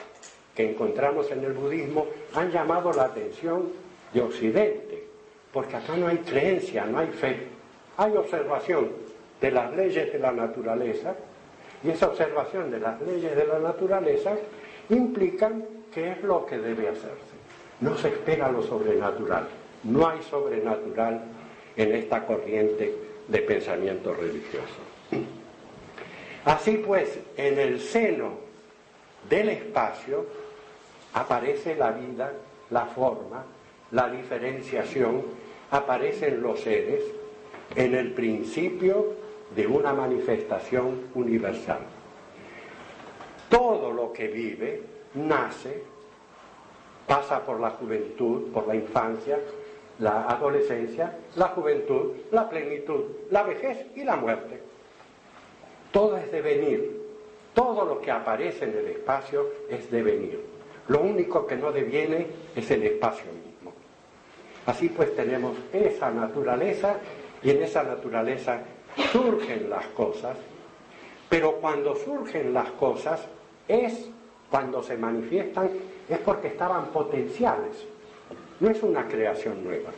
[0.56, 3.72] que encontramos en el budismo han llamado la atención
[4.14, 4.87] de Occidente,
[5.52, 7.48] porque acá no hay creencia, no hay fe,
[7.98, 8.90] hay observación
[9.42, 11.16] de las leyes de la naturaleza
[11.84, 14.34] y esa observación de las leyes de la naturaleza
[14.90, 17.38] implican qué es lo que debe hacerse.
[17.82, 19.48] No se espera lo sobrenatural,
[19.84, 21.22] no hay sobrenatural
[21.76, 22.94] en esta corriente
[23.28, 24.88] de pensamiento religioso.
[26.46, 28.32] Así pues, en el seno
[29.30, 30.26] del espacio
[31.14, 32.32] aparece la vida,
[32.70, 33.44] la forma,
[33.92, 35.24] la diferenciación,
[35.72, 37.04] aparecen los seres
[37.76, 39.14] en el principio
[39.56, 41.80] de una manifestación universal.
[43.50, 44.82] Todo lo que vive
[45.16, 45.82] nace,
[47.06, 49.40] pasa por la juventud, por la infancia,
[50.00, 54.62] la adolescencia, la juventud, la plenitud, la vejez y la muerte.
[55.92, 57.08] Todo es devenir.
[57.54, 60.40] Todo lo que aparece en el espacio es devenir.
[60.90, 63.47] Lo único que no deviene es el espacio.
[64.68, 66.98] Así pues tenemos esa naturaleza
[67.42, 68.60] y en esa naturaleza
[69.12, 70.38] surgen las cosas,
[71.28, 73.20] pero cuando surgen las cosas
[73.68, 74.10] es
[74.52, 75.72] cuando se manifiestan
[76.08, 77.86] es porque estaban potenciales.
[78.60, 79.90] No es una creación nueva.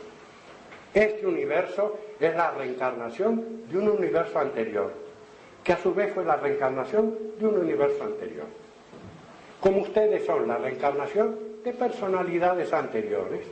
[0.94, 4.92] Este universo es la reencarnación de un universo anterior,
[5.62, 8.46] que a su vez fue la reencarnación de un universo anterior
[9.60, 13.42] como ustedes son la reencarnación de personalidades anteriores,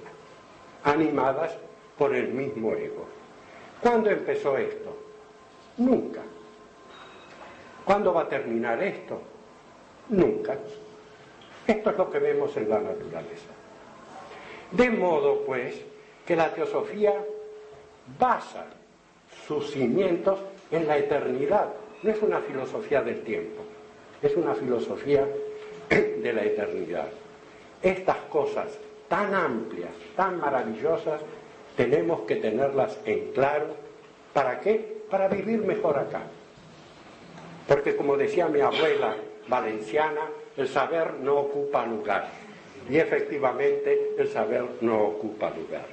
[0.85, 1.57] animadas
[1.97, 3.07] por el mismo ego.
[3.81, 4.97] ¿Cuándo empezó esto?
[5.79, 6.23] Nunca.
[7.85, 9.21] ¿Cuándo va a terminar esto?
[10.09, 10.57] Nunca.
[11.67, 13.51] Esto es lo que vemos en la naturaleza.
[14.71, 15.81] De modo, pues,
[16.27, 17.15] que la teosofía
[18.19, 18.67] basa
[19.47, 20.39] sus cimientos
[20.71, 21.69] en la eternidad.
[22.03, 23.63] No es una filosofía del tiempo,
[24.23, 25.27] es una filosofía
[25.89, 27.09] de la eternidad.
[27.83, 28.67] Estas cosas
[29.09, 31.21] tan amplias, tan maravillosas,
[31.77, 33.67] tenemos que tenerlas en claro.
[34.33, 35.03] ¿Para qué?
[35.11, 36.23] Para vivir mejor acá.
[37.67, 39.17] Porque como decía mi abuela
[39.49, 40.23] valenciana,
[40.57, 42.29] el saber no ocupa lugar.
[42.91, 45.87] Y efectivamente el saber no ocupa lugar.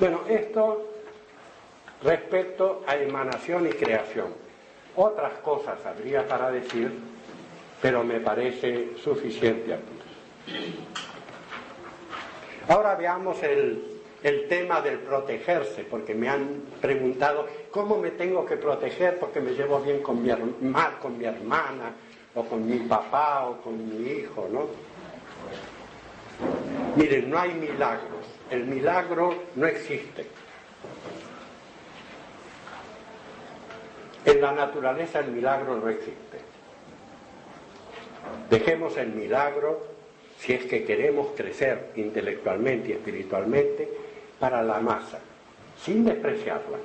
[0.00, 0.86] Bueno, esto
[2.02, 4.28] respecto a emanación y creación.
[4.96, 6.92] Otras cosas habría para decir,
[7.80, 10.74] pero me parece suficiente aquí.
[12.68, 18.56] Ahora veamos el, el tema del protegerse, porque me han preguntado cómo me tengo que
[18.56, 21.92] proteger porque me llevo bien con mi, mal con mi hermana,
[22.34, 24.66] o con mi papá, o con mi hijo, ¿no?
[26.96, 28.24] Miren, no hay milagros.
[28.50, 30.26] El milagro no existe.
[34.24, 36.38] En la naturaleza el milagro no existe.
[38.48, 39.93] Dejemos el milagro
[40.44, 43.88] si es que queremos crecer intelectualmente y espiritualmente
[44.38, 45.18] para la masa,
[45.82, 46.76] sin despreciarla.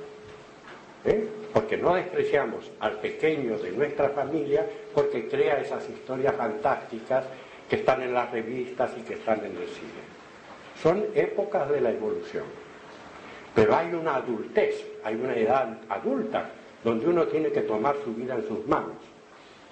[1.04, 1.28] ¿eh?
[1.52, 7.26] Porque no despreciamos al pequeño de nuestra familia porque crea esas historias fantásticas
[7.68, 10.00] que están en las revistas y que están en el cine.
[10.82, 12.44] Son épocas de la evolución.
[13.54, 16.48] Pero hay una adultez, hay una edad adulta
[16.82, 18.96] donde uno tiene que tomar su vida en sus manos.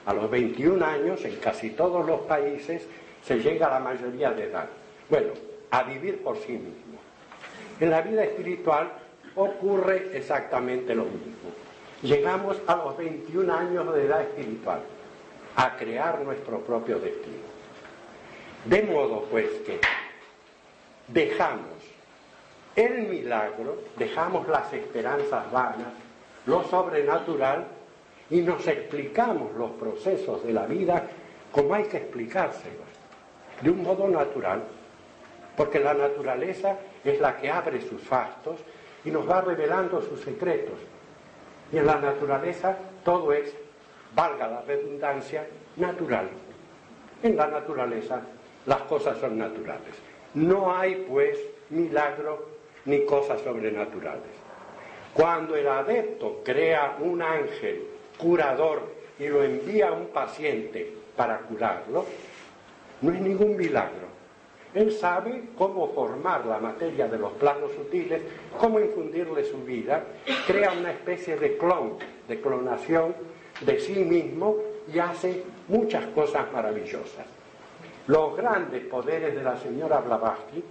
[0.05, 2.87] A los 21 años, en casi todos los países,
[3.29, 4.67] se llega a la mayoría de edad.
[5.11, 5.35] Bueno,
[5.71, 6.99] a vivir por sí mismo.
[7.79, 8.91] En la vida espiritual
[9.37, 11.51] ocurre exactamente lo mismo.
[12.03, 14.81] Llegamos a los 21 años de edad espiritual
[15.57, 17.47] a crear nuestro propio destino.
[18.65, 19.79] De modo pues que
[21.09, 21.85] dejamos
[22.77, 25.93] el milagro, dejamos las esperanzas vanas,
[26.47, 27.67] lo sobrenatural
[28.31, 31.09] y nos explicamos los procesos de la vida
[31.53, 32.88] como hay que explicárselos,
[33.61, 34.63] de un modo natural,
[35.57, 38.61] porque la naturaleza es la que abre sus fastos
[39.05, 40.79] y nos va revelando sus secretos.
[41.73, 43.55] Y en la naturaleza todo es,
[44.15, 46.29] valga la redundancia, natural.
[47.23, 48.21] En la naturaleza
[48.67, 49.95] las cosas son naturales.
[50.35, 51.39] No hay pues
[51.71, 52.47] milagro
[52.85, 54.39] ni cosas sobrenaturales.
[55.15, 57.85] Cuando el adepto crea un ángel
[58.19, 58.83] curador
[59.19, 62.07] y lo envía a un paciente para curarlo,
[63.03, 64.09] no es ningún milagro.
[64.75, 68.21] Él sabe cómo formar la materia de los planos sutiles,
[68.59, 70.05] cómo infundirle su vida,
[70.47, 71.95] crea una especie de clon,
[72.29, 73.15] de clonación
[73.63, 74.57] de sí mismo
[74.93, 77.27] y hace muchas cosas maravillosas.
[78.07, 80.63] Los grandes poderes de la señora Blavatsky,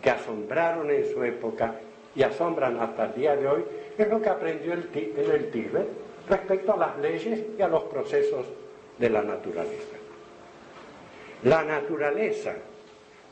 [0.00, 1.74] que asombraron en su época
[2.14, 3.64] y asombran hasta el día de hoy,
[3.96, 5.88] es lo que aprendió en el Tíbet
[6.28, 8.46] respecto a las leyes y a los procesos
[8.98, 10.01] de la naturaleza.
[11.44, 12.54] La naturaleza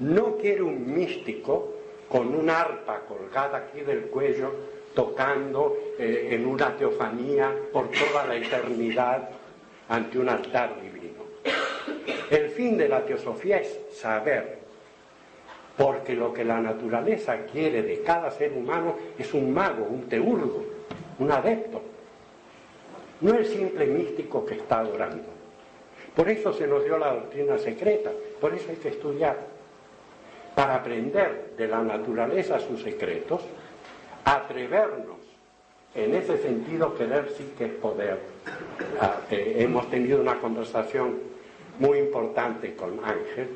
[0.01, 1.75] no quiere un místico
[2.09, 4.53] con un arpa colgada aquí del cuello
[4.95, 9.29] tocando eh, en una teofanía por toda la eternidad
[9.89, 11.23] ante un altar divino.
[12.31, 14.59] El fin de la teosofía es saber,
[15.77, 20.65] porque lo que la naturaleza quiere de cada ser humano es un mago, un teurgo,
[21.21, 21.81] un adepto,
[23.21, 25.40] no el simple místico que está adorando.
[26.15, 29.37] Por eso se nos dio la doctrina secreta, por eso hay que estudiar,
[30.55, 33.43] para aprender de la naturaleza sus secretos,
[34.25, 35.31] atrevernos
[35.95, 38.19] en ese sentido, querer sí que es poder.
[39.01, 41.19] Ah, eh, hemos tenido una conversación
[41.81, 43.49] muy importante con Ángel.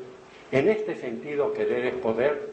[0.51, 2.49] En este sentido, querer es poder,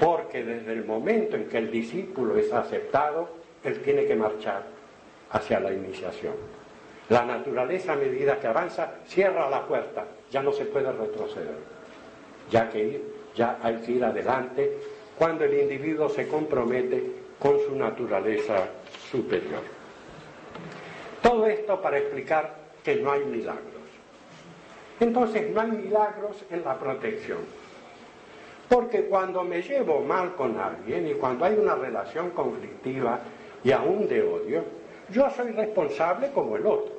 [0.00, 3.28] porque desde el momento en que el discípulo es aceptado,
[3.64, 4.64] él tiene que marchar
[5.30, 6.34] hacia la iniciación.
[7.08, 11.56] La naturaleza, a medida que avanza, cierra la puerta, ya no se puede retroceder.
[12.50, 13.00] Ya que
[13.34, 14.76] ya hay que ir adelante
[15.16, 18.66] cuando el individuo se compromete con su naturaleza
[19.10, 19.62] superior.
[21.22, 23.64] Todo esto para explicar que no hay milagros.
[24.98, 27.38] Entonces no hay milagros en la protección.
[28.68, 33.20] Porque cuando me llevo mal con alguien y cuando hay una relación conflictiva
[33.62, 34.64] y aún de odio,
[35.10, 36.95] yo soy responsable como el otro.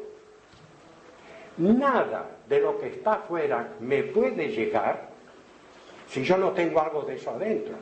[1.58, 5.10] Nada de lo que está afuera me puede llegar
[6.08, 7.76] si yo no tengo algo de eso adentro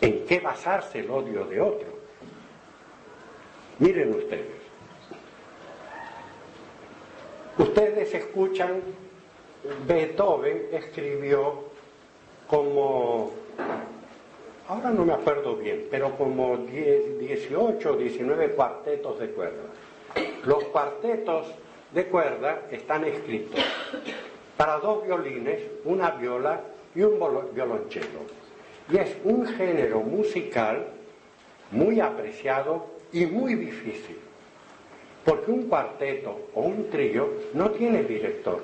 [0.00, 1.88] en qué basarse el odio de otro.
[3.78, 4.62] Miren ustedes.
[7.58, 8.80] Ustedes escuchan,
[9.86, 11.64] Beethoven escribió
[12.48, 13.32] como,
[14.68, 19.62] ahora no me acuerdo bien, pero como 18 o 19 cuartetos de cuerda.
[20.44, 21.46] Los cuartetos
[21.92, 23.60] de cuerda están escritos
[24.56, 26.60] para dos violines, una viola
[26.94, 27.18] y un
[27.54, 28.20] violonchelo.
[28.90, 30.86] Y es un género musical
[31.70, 34.18] muy apreciado y muy difícil.
[35.24, 38.62] Porque un cuarteto o un trío no tiene director.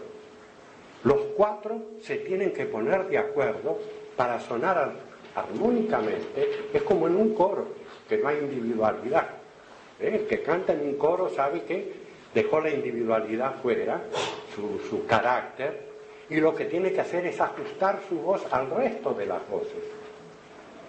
[1.04, 3.78] Los cuatro se tienen que poner de acuerdo
[4.16, 4.92] para sonar
[5.34, 6.68] armónicamente.
[6.72, 7.66] Es como en un coro,
[8.08, 9.37] que no hay individualidad.
[10.00, 10.16] ¿Eh?
[10.20, 11.92] El que canta en un coro sabe que
[12.34, 14.02] dejó la individualidad fuera,
[14.54, 15.88] su, su carácter,
[16.30, 19.82] y lo que tiene que hacer es ajustar su voz al resto de las voces.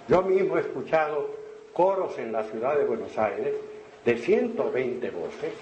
[0.08, 1.30] Yo mismo he escuchado
[1.72, 3.54] coros en la ciudad de Buenos Aires
[4.04, 5.54] de 120 voces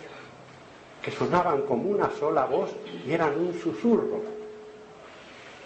[1.01, 2.75] que sonaban como una sola voz
[3.05, 4.21] y eran un susurro.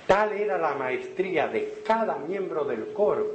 [0.05, 3.27] Tal era la maestría de cada miembro del coro,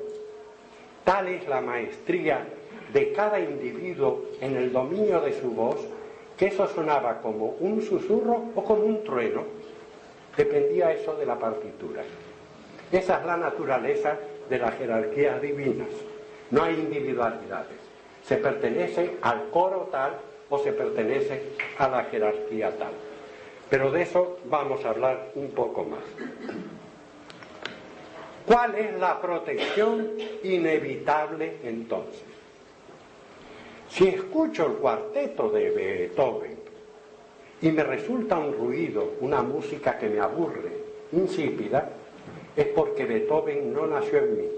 [1.05, 2.47] tal es la maestría
[2.93, 5.77] de cada individuo en el dominio de su voz,
[6.37, 9.43] que eso sonaba como un susurro o como un trueno.
[10.37, 12.03] Dependía eso de la partitura.
[12.93, 14.19] Esa es la naturaleza
[14.49, 15.89] de las jerarquías divinas.
[16.51, 17.79] No hay individualidades.
[18.23, 20.19] Se pertenece al coro tal
[20.51, 21.43] o se pertenece
[21.79, 22.93] a la jerarquía tal.
[23.69, 26.05] Pero de eso vamos a hablar un poco más.
[28.47, 30.13] ¿Cuál es la protección
[30.45, 32.36] inevitable entonces?
[33.89, 36.57] Si escucho el cuarteto de Beethoven
[37.63, 40.73] y me resulta un ruido, una música que me aburre,
[41.13, 41.91] insípida,
[42.57, 44.49] es porque Beethoven no nació en mí.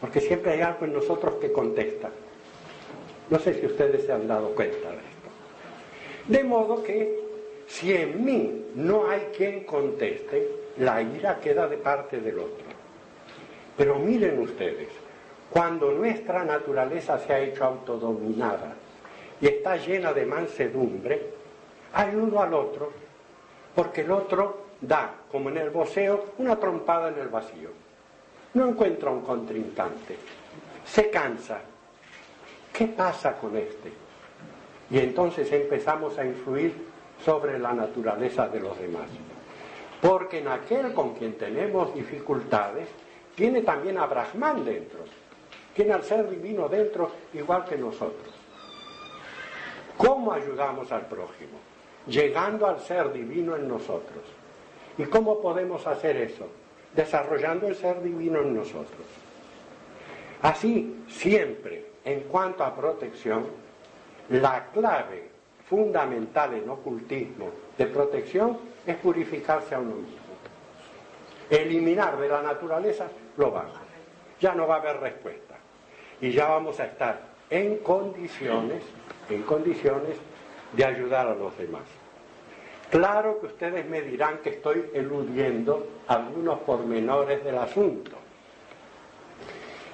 [0.00, 2.10] Porque siempre hay algo en nosotros que contesta.
[3.30, 6.28] No sé si ustedes se han dado cuenta de esto.
[6.28, 7.18] De modo que
[7.66, 10.48] si en mí no hay quien conteste,
[10.78, 12.64] la ira queda de parte del otro.
[13.76, 14.88] Pero miren ustedes,
[15.54, 18.74] cuando nuestra naturaleza se ha hecho autodominada
[19.40, 21.30] y está llena de mansedumbre,
[21.92, 22.90] hay uno al otro,
[23.72, 27.68] porque el otro da, como en el boxeo, una trompada en el vacío.
[28.54, 30.16] No encuentra un contrincante,
[30.84, 31.60] se cansa.
[32.72, 33.92] ¿Qué pasa con este?
[34.90, 36.74] Y entonces empezamos a influir
[37.24, 39.06] sobre la naturaleza de los demás.
[40.02, 42.88] Porque en aquel con quien tenemos dificultades,
[43.36, 45.00] tiene también a Brahman dentro,
[45.74, 48.32] tiene al ser divino dentro igual que nosotros.
[49.96, 51.58] ¿Cómo ayudamos al prójimo?
[52.06, 54.24] Llegando al ser divino en nosotros.
[54.98, 56.46] ¿Y cómo podemos hacer eso?
[56.94, 59.06] Desarrollando el ser divino en nosotros.
[60.42, 63.46] Así, siempre, en cuanto a protección,
[64.28, 65.28] la clave
[65.68, 70.18] fundamental en ocultismo de protección es purificarse a uno mismo.
[71.48, 73.06] Eliminar de la naturaleza
[73.36, 73.80] lo bajo.
[74.40, 75.53] Ya no va a haber respuesta.
[76.24, 77.20] Y ya vamos a estar
[77.50, 78.82] en condiciones,
[79.28, 80.16] en condiciones
[80.72, 81.82] de ayudar a los demás.
[82.90, 88.12] Claro que ustedes me dirán que estoy eludiendo algunos pormenores del asunto.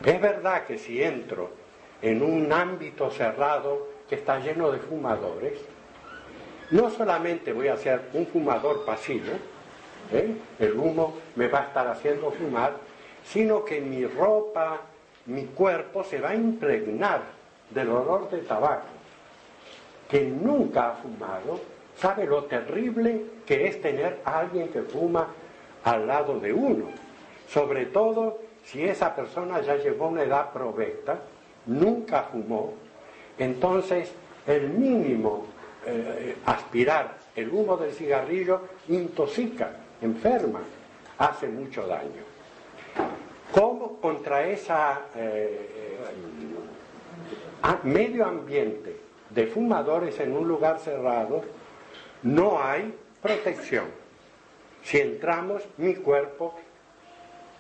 [0.05, 1.51] Es verdad que si entro
[2.01, 5.59] en un ámbito cerrado que está lleno de fumadores,
[6.71, 9.33] no solamente voy a ser un fumador pasivo,
[10.13, 10.33] ¿eh?
[10.61, 12.75] el humo me va a estar haciendo fumar,
[13.25, 14.83] sino que mi ropa,
[15.31, 17.23] mi cuerpo se va a impregnar
[17.71, 18.87] del olor de tabaco.
[20.09, 21.61] que nunca ha fumado
[21.97, 25.29] sabe lo terrible que es tener a alguien que fuma
[25.85, 26.87] al lado de uno.
[27.49, 31.21] Sobre todo si esa persona ya llegó a una edad provecta,
[31.67, 32.75] nunca fumó,
[33.39, 34.13] entonces
[34.47, 35.47] el mínimo
[35.87, 39.71] eh, aspirar el humo del cigarrillo intoxica,
[40.03, 40.61] enferma,
[41.19, 42.23] hace mucho daño.
[43.53, 44.73] ¿Cómo contra ese
[45.17, 45.99] eh,
[47.65, 48.97] eh, medio ambiente
[49.31, 51.43] de fumadores en un lugar cerrado
[52.23, 53.87] no hay protección.
[54.83, 56.55] Si entramos, mi cuerpo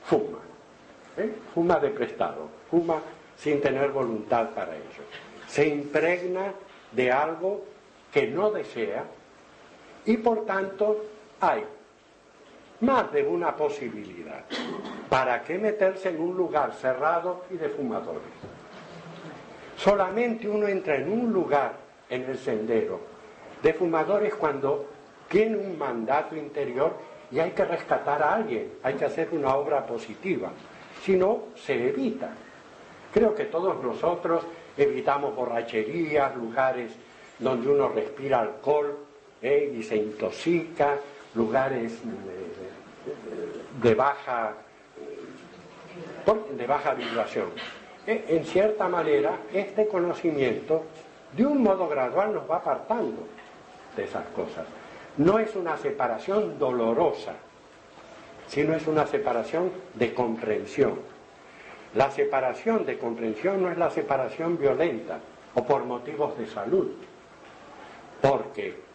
[0.05, 0.39] fuma.
[1.17, 1.33] ¿eh?
[1.55, 3.01] Fuma de prestado, fuma
[3.37, 5.03] sin tener voluntad para ello.
[5.47, 6.53] Se impregna
[6.93, 7.65] de algo
[8.13, 9.05] que no desea
[10.05, 11.05] y por tanto
[11.41, 11.65] hay
[12.81, 14.45] más de una posibilidad.
[15.09, 18.23] ¿Para qué meterse en un lugar cerrado y de fumadores?
[19.77, 21.73] Solamente uno entra en un lugar
[22.09, 23.01] en el sendero
[23.63, 24.87] de fumadores cuando
[25.29, 26.95] tiene un mandato interior
[27.31, 30.51] y hay que rescatar a alguien, hay que hacer una obra positiva.
[31.03, 32.31] Si no, se evita.
[33.13, 34.45] Creo que todos nosotros
[34.77, 36.93] evitamos borracherías, lugares
[37.39, 38.99] donde uno respira alcohol
[39.41, 39.73] ¿eh?
[39.77, 40.97] y se intoxica,
[41.35, 42.01] lugares
[43.83, 44.55] de, baja
[46.53, 47.49] de baja vibración.
[48.07, 50.85] Eh, en cierta manera, este conocimiento
[51.37, 53.27] de un modo gradual nos va apartando
[53.97, 54.65] de esas cosas.
[55.17, 57.35] No es una separación dolorosa,
[58.49, 60.99] sino es una separación de comprensión.
[61.95, 65.19] La separación de comprensión no es la separación violenta
[65.55, 66.93] o por motivos de salud,
[68.21, 68.90] porque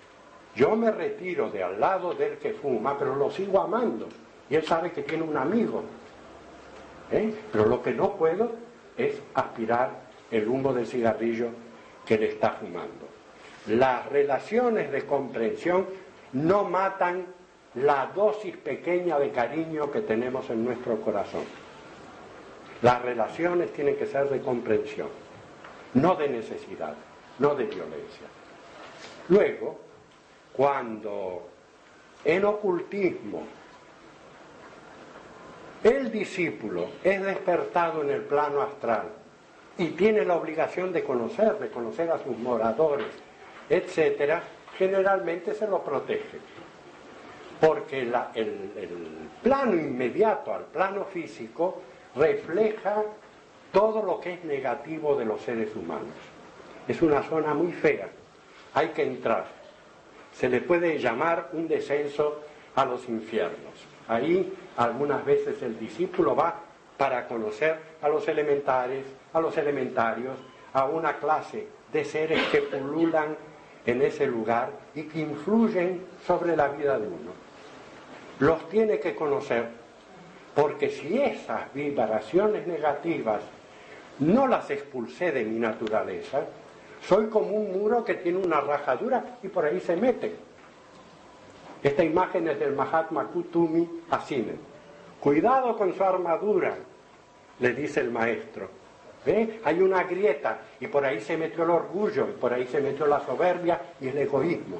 [0.55, 4.07] yo me retiro de al lado del que fuma, pero lo sigo amando,
[4.49, 5.83] y él sabe que tiene un amigo.
[7.11, 7.33] ¿eh?
[7.51, 8.51] Pero lo que no puedo
[8.97, 11.49] es aspirar el humo del cigarrillo
[12.05, 13.07] que le está fumando.
[13.67, 15.87] Las relaciones de comprensión
[16.33, 17.25] no matan
[17.75, 21.43] la dosis pequeña de cariño que tenemos en nuestro corazón.
[22.81, 25.09] Las relaciones tienen que ser de comprensión,
[25.95, 26.93] no de necesidad,
[27.39, 28.27] no de violencia.
[29.29, 29.79] Luego,
[30.55, 31.47] cuando
[32.23, 33.43] en ocultismo
[35.83, 39.09] el discípulo es despertado en el plano astral
[39.77, 43.07] y tiene la obligación de conocer, de conocer a sus moradores,
[43.69, 44.41] etcétera,
[44.77, 46.39] generalmente se lo protege.
[47.59, 51.81] Porque el, el plano inmediato al plano físico
[52.15, 53.03] refleja
[53.71, 56.15] todo lo que es negativo de los seres humanos.
[56.87, 58.07] Es una zona muy fea,
[58.73, 59.64] hay que entrar.
[60.37, 62.41] Se le puede llamar un descenso
[62.75, 63.73] a los infiernos.
[64.07, 66.55] Ahí algunas veces el discípulo va
[66.97, 70.37] para conocer a los elementares, a los elementarios,
[70.73, 73.35] a una clase de seres que pululan
[73.85, 77.31] en ese lugar y que influyen sobre la vida de uno.
[78.39, 79.69] Los tiene que conocer
[80.53, 83.41] porque si esas vibraciones negativas
[84.19, 86.41] no las expulsé de mi naturaleza,
[87.07, 90.35] soy como un muro que tiene una rajadura y por ahí se mete.
[91.83, 94.57] Esta imagen es del Mahatma Kutumi Asinen.
[95.19, 96.75] Cuidado con su armadura,
[97.59, 98.69] le dice el maestro.
[99.25, 99.59] ¿Ve?
[99.63, 103.07] Hay una grieta y por ahí se metió el orgullo, y por ahí se metió
[103.07, 104.77] la soberbia y el egoísmo.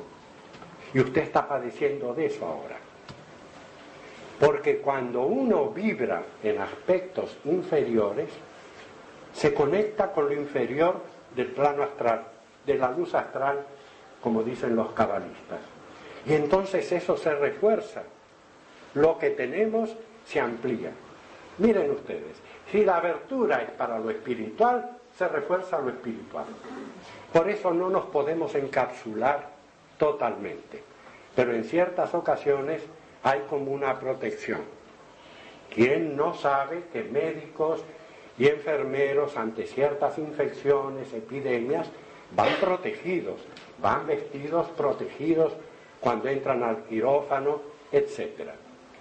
[0.94, 2.78] Y usted está padeciendo de eso ahora.
[4.40, 8.30] Porque cuando uno vibra en aspectos inferiores,
[9.34, 12.24] se conecta con lo inferior del plano astral,
[12.66, 13.66] de la luz astral,
[14.22, 15.60] como dicen los cabalistas.
[16.26, 18.04] Y entonces eso se refuerza.
[18.96, 20.92] Lo que tenemos se amplía.
[21.58, 22.38] Miren ustedes,
[22.72, 26.46] si la abertura es para lo espiritual, se refuerza lo espiritual.
[27.32, 29.50] Por eso no nos podemos encapsular
[29.98, 30.84] totalmente.
[31.36, 32.82] Pero en ciertas ocasiones
[33.24, 34.62] hay como una protección.
[35.74, 37.84] ¿Quién no sabe que médicos
[38.38, 41.88] y enfermeros ante ciertas infecciones, epidemias,
[42.36, 43.40] van protegidos,
[43.82, 45.54] van vestidos protegidos
[46.00, 47.62] cuando entran al quirófano,
[47.92, 48.50] etc.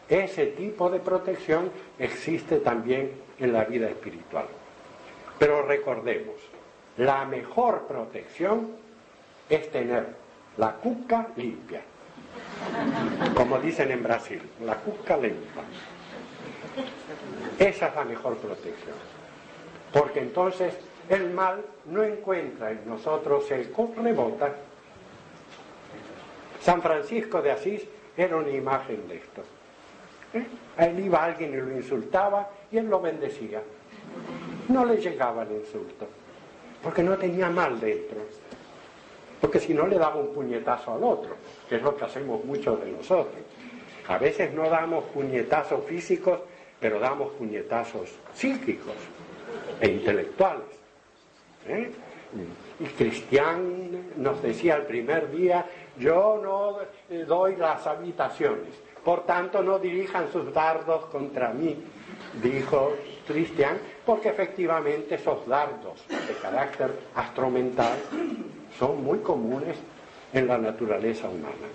[0.08, 4.46] Ese tipo de protección existe también en la vida espiritual.
[5.38, 6.36] Pero recordemos,
[6.98, 8.70] la mejor protección
[9.48, 10.06] es tener
[10.56, 11.82] la cuca limpia.
[13.34, 15.62] Como dicen en Brasil, la cuca limpia.
[17.58, 19.13] Esa es la mejor protección.
[19.94, 20.74] Porque entonces
[21.08, 24.52] el mal no encuentra en nosotros eco, rebota.
[26.60, 27.82] San Francisco de Asís
[28.16, 29.42] era una imagen de esto.
[30.32, 30.44] ¿Eh?
[30.78, 33.62] A él iba alguien y lo insultaba y él lo bendecía.
[34.68, 36.08] No le llegaba el insulto,
[36.82, 38.18] porque no tenía mal dentro.
[39.40, 41.36] Porque si no le daba un puñetazo al otro,
[41.68, 43.42] que es lo que hacemos muchos de nosotros.
[44.08, 46.40] A veces no damos puñetazos físicos,
[46.80, 48.94] pero damos puñetazos psíquicos
[49.80, 50.66] e intelectuales.
[51.66, 51.90] ¿eh?
[52.80, 55.64] Y Cristian nos decía el primer día,
[55.96, 56.78] yo no
[57.26, 58.74] doy las habitaciones,
[59.04, 61.76] por tanto no dirijan sus dardos contra mí,
[62.42, 62.94] dijo
[63.26, 67.96] Cristian, porque efectivamente esos dardos de carácter astromental
[68.78, 69.76] son muy comunes
[70.32, 71.68] en la naturaleza humana.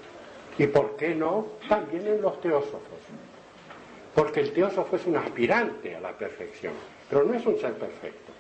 [0.57, 1.47] ¿Y por qué no?
[1.69, 2.99] También en los teósofos.
[4.13, 6.73] Porque el teósofo es un aspirante a la perfección,
[7.09, 8.31] pero no es un ser perfecto,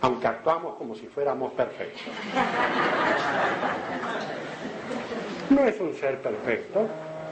[0.00, 2.02] aunque actuamos como si fuéramos perfectos.
[5.50, 6.86] No es un ser perfecto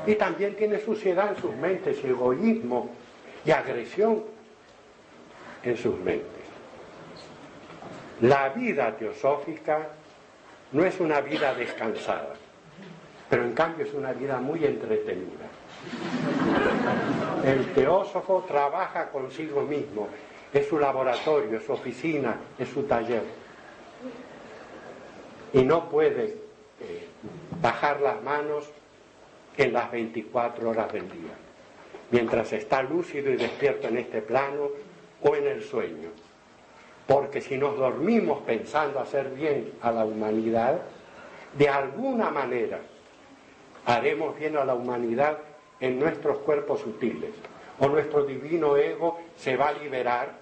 [0.06, 2.90] y también tiene suciedad en sus mentes egoísmo
[3.44, 4.24] y agresión
[5.62, 6.26] en sus mentes.
[8.20, 9.88] La vida teosófica
[10.72, 12.34] no es una vida descansada,
[13.30, 15.46] pero en cambio es una vida muy entretenida.
[17.44, 20.08] El teósofo trabaja consigo mismo,
[20.52, 23.22] es su laboratorio, es su oficina, es su taller.
[25.52, 26.36] Y no puede
[26.80, 27.08] eh,
[27.60, 28.70] bajar las manos
[29.56, 31.34] en las 24 horas del día,
[32.10, 34.68] mientras está lúcido y despierto en este plano
[35.22, 36.10] o en el sueño.
[37.06, 40.82] Porque si nos dormimos pensando hacer bien a la humanidad,
[41.56, 42.80] de alguna manera
[43.86, 45.38] haremos bien a la humanidad
[45.80, 47.30] en nuestros cuerpos sutiles.
[47.80, 50.32] O nuestro divino ego se va a liberar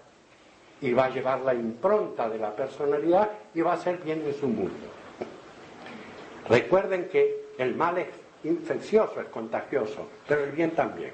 [0.80, 4.34] y va a llevar la impronta de la personalidad y va a hacer bien en
[4.34, 4.86] su mundo.
[6.48, 8.08] Recuerden que el mal es
[8.44, 11.12] infeccioso, es contagioso, pero el bien también.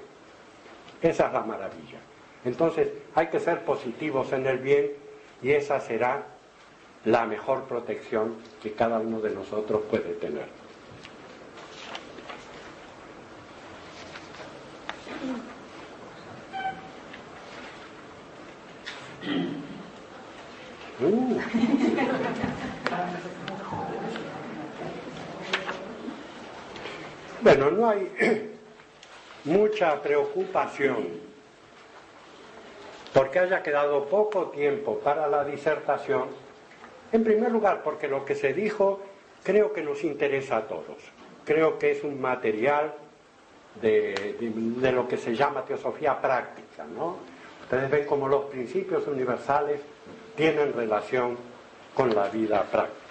[1.00, 1.98] Esa es la maravilla.
[2.44, 4.92] Entonces hay que ser positivos en el bien
[5.42, 6.26] y esa será
[7.04, 10.61] la mejor protección que cada uno de nosotros puede tener.
[27.40, 28.10] Bueno, no hay
[29.44, 31.32] mucha preocupación
[33.12, 36.28] porque haya quedado poco tiempo para la disertación.
[37.12, 39.00] En primer lugar, porque lo que se dijo
[39.42, 40.96] creo que nos interesa a todos.
[41.44, 42.94] Creo que es un material
[43.80, 47.16] de, lo que se llama teosofía práctica, ¿no?
[47.62, 49.80] Ustedes ven cómo los principios universales
[50.36, 51.36] tienen relación
[51.94, 53.02] con la vida práctica.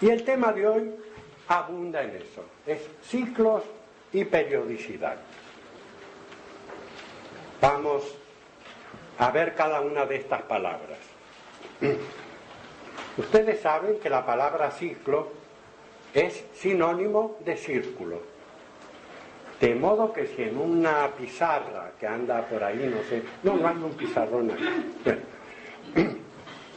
[0.00, 0.94] Y el tema de hoy
[1.48, 3.62] abunda en eso, es ciclos
[4.12, 5.16] y periodicidad.
[7.60, 8.02] Vamos
[9.18, 10.98] a ver cada una de estas palabras.
[13.16, 15.32] Ustedes saben que la palabra ciclo
[16.12, 18.20] es sinónimo de círculo.
[19.60, 23.68] De modo que si en una pizarra que anda por ahí, no sé, no, no
[23.68, 24.64] hay un pizarrón aquí.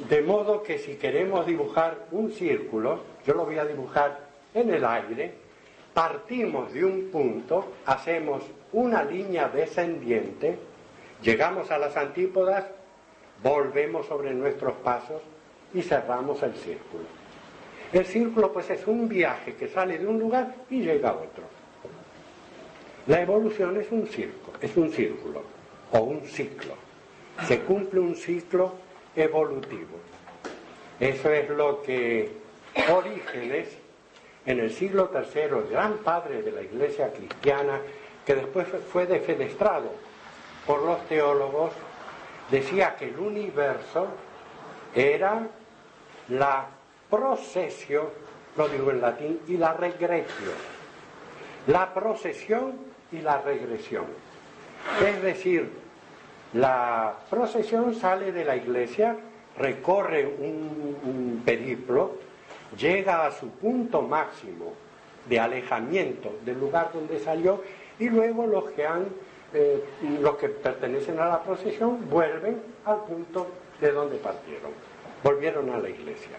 [0.09, 4.19] De modo que si queremos dibujar un círculo, yo lo voy a dibujar
[4.53, 5.33] en el aire,
[5.93, 8.43] partimos de un punto, hacemos
[8.73, 10.57] una línea descendiente,
[11.21, 12.65] llegamos a las antípodas,
[13.43, 15.21] volvemos sobre nuestros pasos
[15.73, 17.03] y cerramos el círculo.
[17.91, 21.43] El círculo pues es un viaje que sale de un lugar y llega a otro.
[23.07, 25.41] La evolución es un círculo, es un círculo
[25.91, 26.73] o un ciclo.
[27.47, 28.73] Se cumple un ciclo
[29.17, 29.97] evolutivo.
[30.99, 32.31] Eso es lo que
[32.91, 33.67] Orígenes,
[34.45, 37.81] en el siglo III, el gran padre de la iglesia cristiana,
[38.25, 39.91] que después fue defenestrado
[40.65, 41.71] por los teólogos,
[42.51, 44.07] decía que el universo
[44.93, 45.47] era
[46.29, 46.67] la
[47.09, 48.09] procesión,
[48.55, 50.55] lo digo en latín, y la regresión.
[51.67, 52.73] La procesión
[53.11, 54.05] y la regresión.
[55.05, 55.69] Es decir,
[56.57, 59.15] la procesión sale de la iglesia,
[59.59, 62.15] recorre un, periplo,
[62.75, 64.73] llega a su punto máximo
[65.29, 67.61] de alejamiento del lugar donde salió
[67.99, 69.05] y luego los que han
[69.53, 69.81] eh,
[70.19, 73.47] los que pertenecen a la procesión vuelven al punto
[73.79, 74.71] de donde partieron,
[75.23, 76.37] volvieron a la iglesia.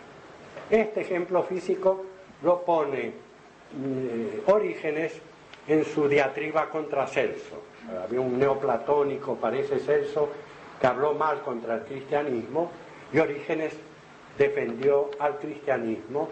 [0.69, 2.05] Este ejemplo físico
[2.43, 5.21] lo pone eh, Orígenes
[5.69, 7.63] en su diatriba contra Celso.
[8.05, 10.29] Había un neoplatónico, parece Celso,
[10.81, 12.71] que habló mal contra el cristianismo
[13.13, 13.75] y Orígenes
[14.37, 16.29] defendió al cristianismo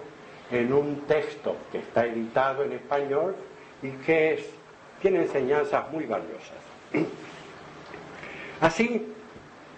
[0.51, 3.35] en un texto que está editado en español
[3.83, 4.45] y que
[5.01, 6.57] tiene enseñanzas muy valiosas.
[8.61, 9.13] Así,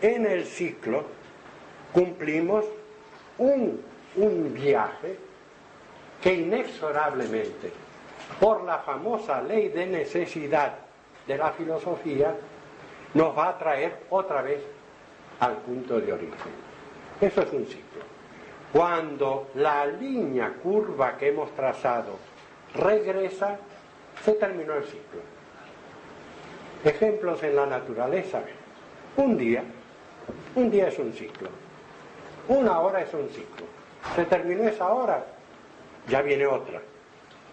[0.00, 1.04] en el ciclo
[1.92, 2.64] cumplimos
[3.38, 3.80] un,
[4.16, 5.16] un viaje
[6.22, 7.72] que inexorablemente
[8.38, 10.87] por la famosa ley de necesidad
[11.28, 12.34] de la filosofía,
[13.14, 14.60] nos va a traer otra vez
[15.38, 16.52] al punto de origen.
[17.20, 18.02] Eso es un ciclo.
[18.72, 22.16] Cuando la línea curva que hemos trazado
[22.74, 23.58] regresa,
[24.24, 25.20] se terminó el ciclo.
[26.84, 28.40] Ejemplos en la naturaleza.
[29.16, 29.62] Un día,
[30.56, 31.50] un día es un ciclo.
[32.48, 33.66] Una hora es un ciclo.
[34.16, 35.24] Se terminó esa hora,
[36.08, 36.80] ya viene otra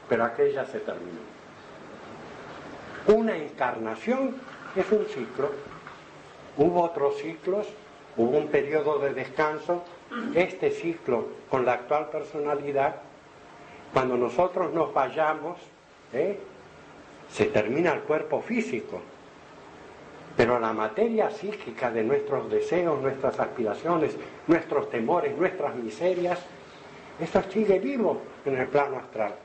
[0.08, 1.35] pero aquella se terminó.
[3.08, 4.36] Una encarnación
[4.76, 5.52] es un ciclo.
[6.58, 7.68] Hubo otros ciclos,
[8.18, 9.84] hubo un periodo de descanso.
[10.34, 12.96] Este ciclo con la actual personalidad,
[13.94, 15.58] cuando nosotros nos vayamos,
[16.14, 16.40] ¿eh?
[17.30, 19.02] se termina el cuerpo físico,
[20.36, 24.16] pero la materia psíquica de nuestros deseos, nuestras aspiraciones,
[24.48, 26.40] nuestros temores, nuestras miserias,
[27.20, 29.36] eso sigue vivo en el plano astral.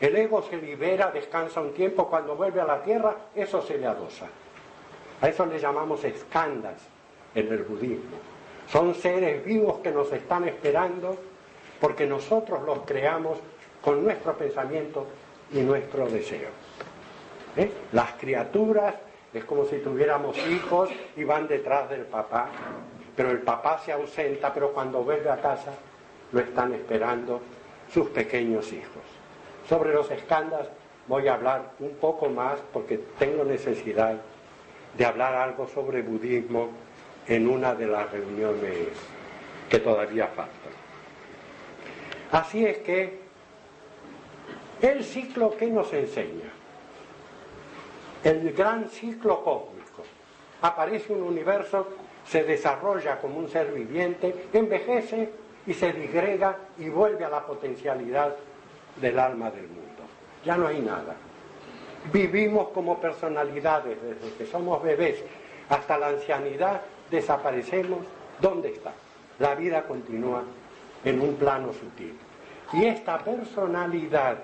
[0.00, 3.86] El ego se libera, descansa un tiempo, cuando vuelve a la tierra, eso se le
[3.86, 4.26] adosa.
[5.20, 6.74] A eso le llamamos escandas
[7.34, 8.16] en el budismo.
[8.68, 11.16] Son seres vivos que nos están esperando
[11.80, 13.38] porque nosotros los creamos
[13.80, 15.06] con nuestro pensamiento
[15.52, 16.50] y nuestro deseo.
[17.56, 17.70] ¿Eh?
[17.92, 18.94] Las criaturas
[19.32, 22.48] es como si tuviéramos hijos y van detrás del papá,
[23.14, 25.72] pero el papá se ausenta, pero cuando vuelve a casa
[26.32, 27.40] lo están esperando
[27.92, 29.02] sus pequeños hijos.
[29.68, 30.68] Sobre los escándalos
[31.08, 34.16] voy a hablar un poco más porque tengo necesidad
[34.96, 36.70] de hablar algo sobre budismo
[37.26, 38.88] en una de las reuniones
[39.68, 40.72] que todavía faltan.
[42.32, 43.20] Así es que
[44.82, 46.50] el ciclo que nos enseña,
[48.22, 50.02] el gran ciclo cósmico,
[50.62, 51.88] aparece un universo,
[52.26, 55.30] se desarrolla como un ser viviente, envejece
[55.66, 58.34] y se disgrega y vuelve a la potencialidad
[59.00, 60.02] del alma del mundo.
[60.44, 61.14] Ya no hay nada.
[62.12, 65.22] Vivimos como personalidades desde que somos bebés
[65.68, 66.80] hasta la ancianidad,
[67.10, 68.00] desaparecemos.
[68.40, 68.92] ¿Dónde está?
[69.38, 70.42] la vida continúa
[71.04, 72.16] en un plano sutil.
[72.72, 74.38] Y esta personalidad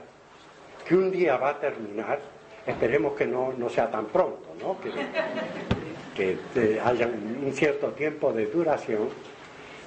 [0.87, 2.21] que un día va a terminar,
[2.67, 4.77] esperemos que no, sea tan pronto, ¿no?
[6.15, 9.09] que, que haya un cierto tiempo de duración,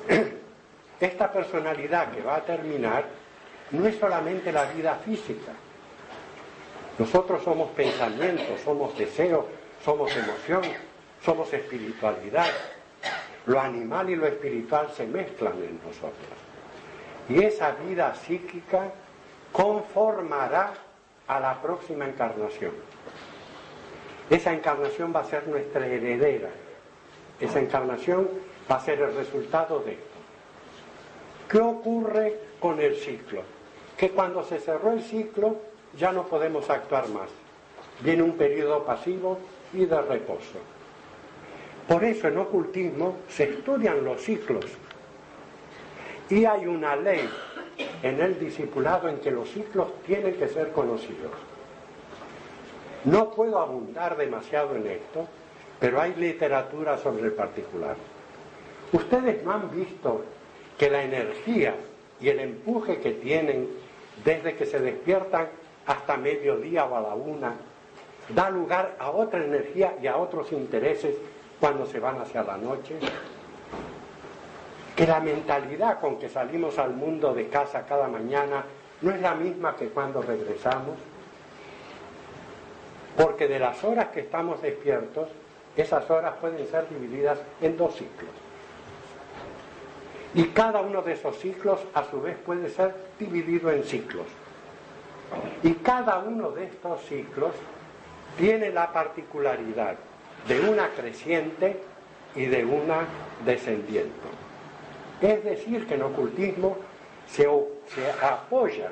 [1.00, 3.06] esta personalidad que va a terminar
[3.72, 5.52] no es solamente la vida física.
[6.98, 9.46] Nosotros somos pensamientos, somos deseos,
[9.84, 10.62] somos emoción,
[11.24, 12.48] somos espiritualidad.
[13.46, 16.16] Lo animal y lo espiritual se mezclan en nosotros.
[17.28, 18.92] Y esa vida psíquica
[19.52, 20.74] conformará
[21.28, 22.72] a la próxima encarnación.
[24.30, 26.50] Esa encarnación va a ser nuestra heredera.
[27.40, 28.30] Esa encarnación
[28.72, 30.06] va a ser el resultado de esto.
[31.50, 33.55] ¿Qué ocurre con el ciclo?
[33.98, 35.58] Que cuando se cerró el ciclo
[35.98, 37.30] ya no podemos actuar más.
[38.02, 39.40] Viene un periodo pasivo
[39.74, 40.60] y de reposo.
[41.88, 44.66] Por eso en ocultismo se estudian los ciclos.
[46.30, 47.30] Y hay una ley
[48.02, 51.32] en el discipulado en que los ciclos tienen que ser conocidos.
[53.06, 55.28] No puedo abundar demasiado en esto,
[55.80, 57.96] pero hay literatura sobre el particular.
[58.92, 60.24] Ustedes no han visto
[60.78, 61.76] que la energía
[62.20, 63.70] y el empuje que tienen
[64.24, 65.48] desde que se despiertan
[65.86, 67.54] hasta mediodía o a la una
[68.30, 71.16] da lugar a otra energía y a otros intereses
[71.60, 72.96] cuando se van hacia la noche.
[74.96, 78.64] Que la mentalidad con que salimos al mundo de casa cada mañana
[79.02, 80.96] no es la misma que cuando regresamos.
[83.18, 85.30] Porque de las horas que estamos despiertos,
[85.76, 88.45] esas horas pueden ser divididas en dos ciclos.
[90.36, 94.28] Y cada uno de esos ciclos a su vez puede ser dividido en ciclos.
[95.64, 97.54] Y cada uno de estos ciclos
[98.38, 99.96] tiene la particularidad
[100.46, 101.80] de una creciente
[102.36, 103.06] y de una
[103.46, 104.12] descendiente.
[105.22, 106.78] Es decir, que en ocultismo
[107.28, 107.48] se,
[108.22, 108.92] apoya,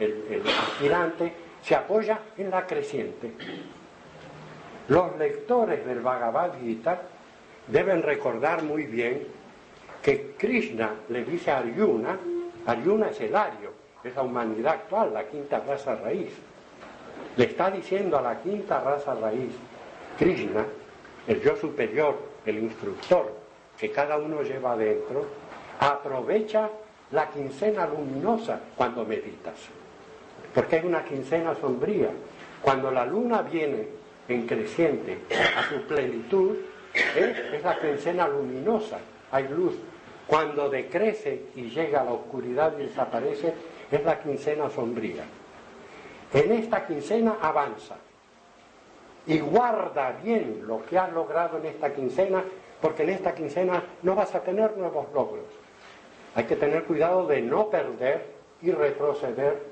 [0.00, 3.30] el, el aspirante se apoya en la creciente.
[4.88, 7.02] Los lectores del Bhagavad Gita
[7.68, 9.43] deben recordar muy bien
[10.04, 12.18] que Krishna le dice a Arjuna,
[12.66, 13.70] Arjuna es el ario,
[14.04, 16.30] es la humanidad actual, la quinta raza raíz.
[17.38, 19.54] Le está diciendo a la quinta raza raíz,
[20.18, 20.66] Krishna,
[21.26, 23.32] el yo superior, el instructor
[23.78, 25.24] que cada uno lleva adentro,
[25.80, 26.68] aprovecha
[27.10, 29.54] la quincena luminosa cuando meditas.
[30.54, 32.10] Porque es una quincena sombría.
[32.60, 33.88] Cuando la luna viene
[34.28, 35.18] en creciente
[35.56, 36.56] a su plenitud,
[36.92, 38.98] es la quincena luminosa,
[39.32, 39.74] hay luz.
[40.26, 43.52] Cuando decrece y llega a la oscuridad y desaparece,
[43.90, 45.24] es la quincena sombría.
[46.32, 47.96] En esta quincena avanza
[49.26, 52.42] y guarda bien lo que has logrado en esta quincena,
[52.80, 55.46] porque en esta quincena no vas a tener nuevos logros.
[56.34, 58.26] Hay que tener cuidado de no perder
[58.62, 59.62] y retroceder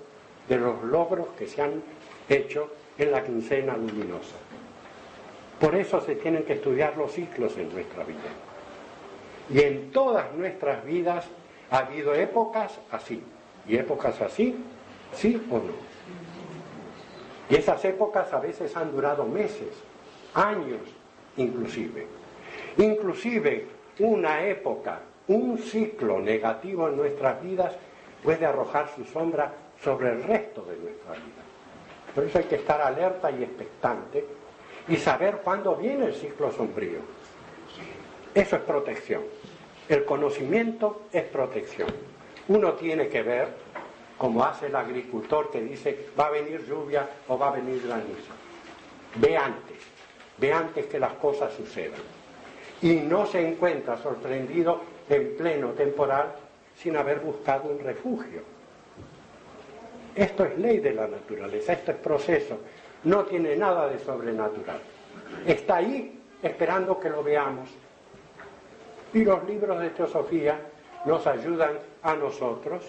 [0.49, 1.83] de los logros que se han
[2.29, 4.37] hecho en la quincena luminosa.
[5.59, 8.19] Por eso se tienen que estudiar los ciclos en nuestra vida.
[9.51, 11.27] Y en todas nuestras vidas
[11.71, 13.23] ha habido épocas así,
[13.67, 14.57] y épocas así,
[15.13, 15.93] sí o no.
[17.51, 19.75] Y esas épocas a veces han durado meses,
[20.35, 20.81] años
[21.37, 22.07] inclusive.
[22.79, 23.67] Inclusive
[23.99, 27.75] una época, un ciclo negativo en nuestras vidas
[28.23, 31.43] puede arrojar su sombra sobre el resto de nuestra vida.
[32.15, 34.25] Por eso hay que estar alerta y expectante
[34.89, 37.01] y saber cuándo viene el ciclo sombrío.
[38.35, 39.23] Eso es protección.
[39.89, 41.89] El conocimiento es protección.
[42.49, 43.49] Uno tiene que ver,
[44.17, 48.33] como hace el agricultor que dice, va a venir lluvia o va a venir granizo.
[49.17, 49.79] Ve antes,
[50.39, 52.01] ve antes que las cosas sucedan.
[52.81, 56.33] Y no se encuentra sorprendido en pleno temporal
[56.77, 58.43] sin haber buscado un refugio.
[60.15, 62.59] Esto es ley de la naturaleza, esto es proceso,
[63.05, 64.81] no tiene nada de sobrenatural.
[65.47, 67.69] Está ahí esperando que lo veamos
[69.15, 70.59] y los libros de teosofía
[71.05, 72.85] nos ayudan a nosotros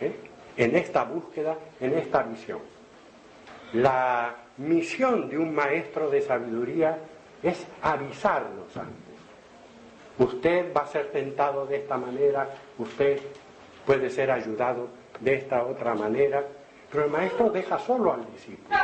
[0.00, 0.12] ¿eh?
[0.56, 2.60] en esta búsqueda, en esta visión.
[3.74, 6.98] La misión de un maestro de sabiduría
[7.42, 9.12] es avisarnos antes.
[10.18, 12.48] Usted va a ser tentado de esta manera,
[12.78, 13.18] usted
[13.86, 14.88] puede ser ayudado
[15.20, 16.44] de esta otra manera,
[16.90, 18.76] pero el maestro deja solo al discípulo,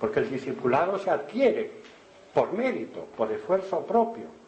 [0.00, 1.70] porque el discipulado se adquiere
[2.32, 4.39] por mérito, por esfuerzo propio.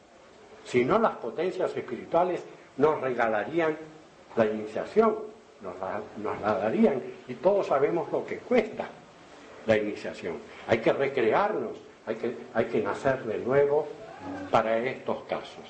[0.65, 2.43] Si no, las potencias espirituales
[2.77, 3.77] nos regalarían
[4.37, 5.17] la iniciación,
[5.61, 5.75] nos
[6.43, 8.87] la, darían y todos sabemos lo que cuesta
[9.67, 10.37] la iniciación.
[10.67, 11.73] Hay que recrearnos,
[12.07, 13.87] hay que, hay que nacer de nuevo
[14.51, 15.65] para estos casos.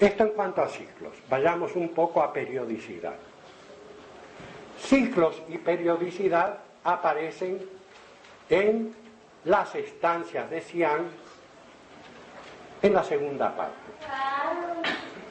[0.00, 1.14] Esto en cuanto a ciclos.
[1.30, 3.14] Vayamos un poco a periodicidad.
[4.80, 7.60] Ciclos y periodicidad aparecen
[8.50, 8.94] en
[9.44, 11.06] las estancias de Sian
[12.82, 13.76] en la segunda parte.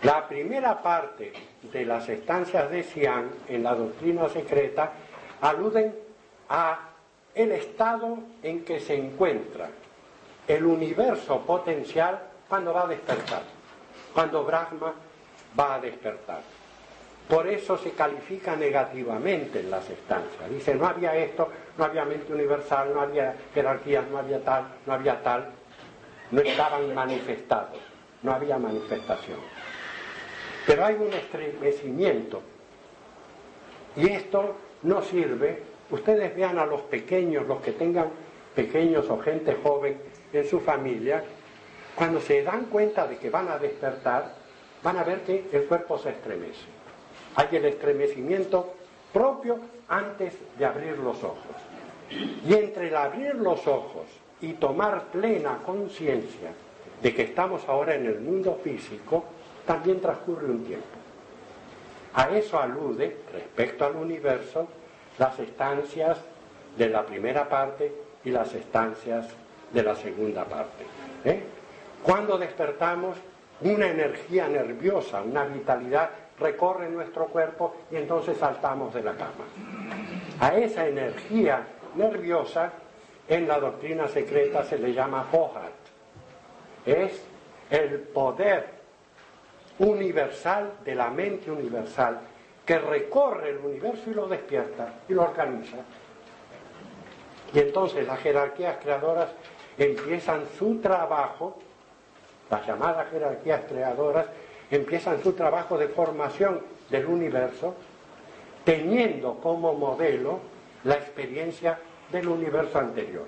[0.04, 1.32] La primera parte
[1.62, 4.92] de las estancias de Sian en la doctrina secreta
[5.42, 5.96] aluden
[6.50, 6.80] a
[7.36, 9.70] el estado en que se encuentra
[10.48, 13.44] el universo potencial cuando va a despertar,
[14.14, 14.94] cuando Brahma
[15.58, 16.42] va a despertar.
[17.30, 20.50] Por eso se califica negativamente en las estancias.
[20.50, 24.94] Dice, no había esto, no había mente universal, no había jerarquías, no había tal, no
[24.94, 25.48] había tal.
[26.32, 27.80] No estaban manifestados,
[28.24, 29.40] no había manifestación.
[30.66, 32.42] Pero hay un estremecimiento.
[33.98, 35.64] Y esto no sirve.
[35.90, 38.08] Ustedes vean a los pequeños, los que tengan
[38.56, 40.02] pequeños o gente joven
[40.32, 41.24] en su familia,
[41.96, 44.34] cuando se dan cuenta de que van a despertar,
[44.82, 46.66] van a ver que el cuerpo se estremece.
[47.36, 48.74] Hay el estremecimiento
[49.12, 49.60] propio
[49.90, 51.56] antes de abrir los ojos.
[52.10, 54.06] Y entre el abrir los ojos
[54.42, 56.52] y tomar plena conciencia
[57.02, 59.26] de que estamos ahora en el mundo físico,
[59.66, 60.86] también transcurre un tiempo.
[62.14, 64.68] A eso alude, respecto al universo,
[65.18, 66.18] las estancias
[66.78, 69.28] de la primera parte y las estancias
[69.72, 70.84] de la segunda parte.
[71.24, 71.44] ¿eh?
[72.04, 73.18] Cuando despertamos,
[73.62, 79.46] una energía nerviosa, una vitalidad recorre nuestro cuerpo y entonces saltamos de la cama.
[80.40, 82.72] A esa energía nerviosa
[83.32, 85.72] en la doctrina secreta se le llama Hohat.
[86.86, 87.24] Es
[87.70, 88.68] el poder
[89.80, 92.20] universal de la mente universal
[92.66, 95.78] que recorre el universo y lo despierta y lo organiza.
[97.54, 99.30] Y entonces las jerarquías creadoras
[99.78, 101.58] empiezan su trabajo,
[102.50, 104.26] las llamadas jerarquías creadoras
[104.70, 107.76] empiezan su trabajo de formación del universo,
[108.66, 110.40] teniendo como modelo
[110.84, 111.80] la experiencia
[112.12, 113.26] del universo anterior.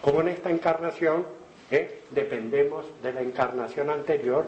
[0.00, 1.26] Como en esta encarnación
[1.70, 2.02] ¿eh?
[2.10, 4.44] dependemos de la encarnación anterior,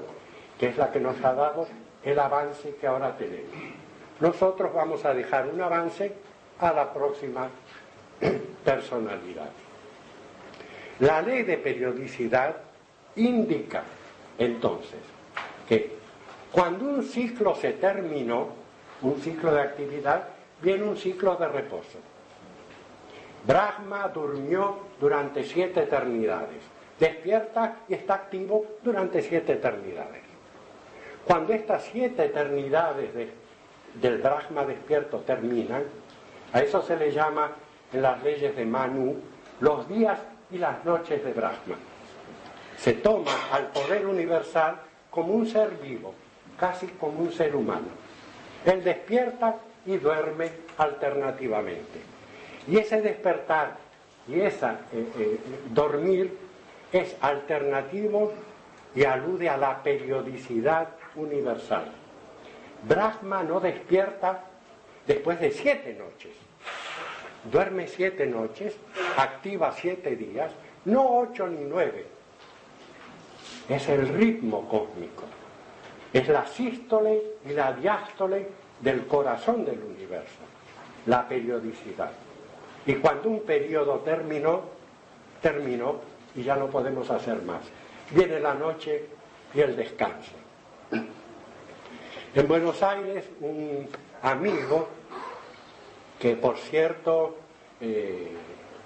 [0.58, 1.66] que es la que nos ha dado
[2.04, 3.50] el avance que ahora tenemos.
[4.20, 6.12] Nosotros vamos a dejar un avance
[6.60, 7.48] a la próxima
[8.64, 9.50] personalidad.
[11.00, 12.56] La ley de periodicidad
[13.16, 13.82] indica
[14.38, 15.00] entonces
[15.68, 15.96] que
[16.52, 18.48] cuando un ciclo se terminó,
[19.02, 20.28] un ciclo de actividad,
[20.62, 21.98] viene un ciclo de reposo.
[23.46, 26.62] Brahma durmió durante siete eternidades,
[26.98, 30.22] despierta y está activo durante siete eternidades.
[31.24, 33.10] Cuando estas siete eternidades
[33.94, 35.84] del Brahma despierto terminan,
[36.52, 37.52] a eso se le llama
[37.92, 39.16] en las leyes de Manu
[39.60, 40.18] los días
[40.50, 41.76] y las noches de Brahma.
[42.76, 44.76] Se toma al poder universal
[45.08, 46.14] como un ser vivo,
[46.58, 47.88] casi como un ser humano.
[48.64, 52.15] Él despierta y duerme alternativamente.
[52.66, 53.76] Y ese despertar
[54.28, 55.40] y ese eh, eh,
[55.72, 56.36] dormir
[56.92, 58.32] es alternativo
[58.94, 61.84] y alude a la periodicidad universal.
[62.88, 64.42] Brahma no despierta
[65.06, 66.32] después de siete noches.
[67.50, 68.74] Duerme siete noches,
[69.16, 70.50] activa siete días,
[70.86, 72.06] no ocho ni nueve.
[73.68, 75.24] Es el ritmo cósmico.
[76.12, 78.48] Es la sístole y la diástole
[78.80, 80.40] del corazón del universo,
[81.06, 82.10] la periodicidad.
[82.86, 84.62] Y cuando un periodo terminó,
[85.42, 86.00] terminó
[86.34, 87.62] y ya no podemos hacer más.
[88.12, 89.06] Viene la noche
[89.52, 90.32] y el descanso.
[92.34, 93.88] En Buenos Aires, un
[94.22, 94.88] amigo,
[96.18, 97.36] que por cierto
[97.80, 98.30] eh,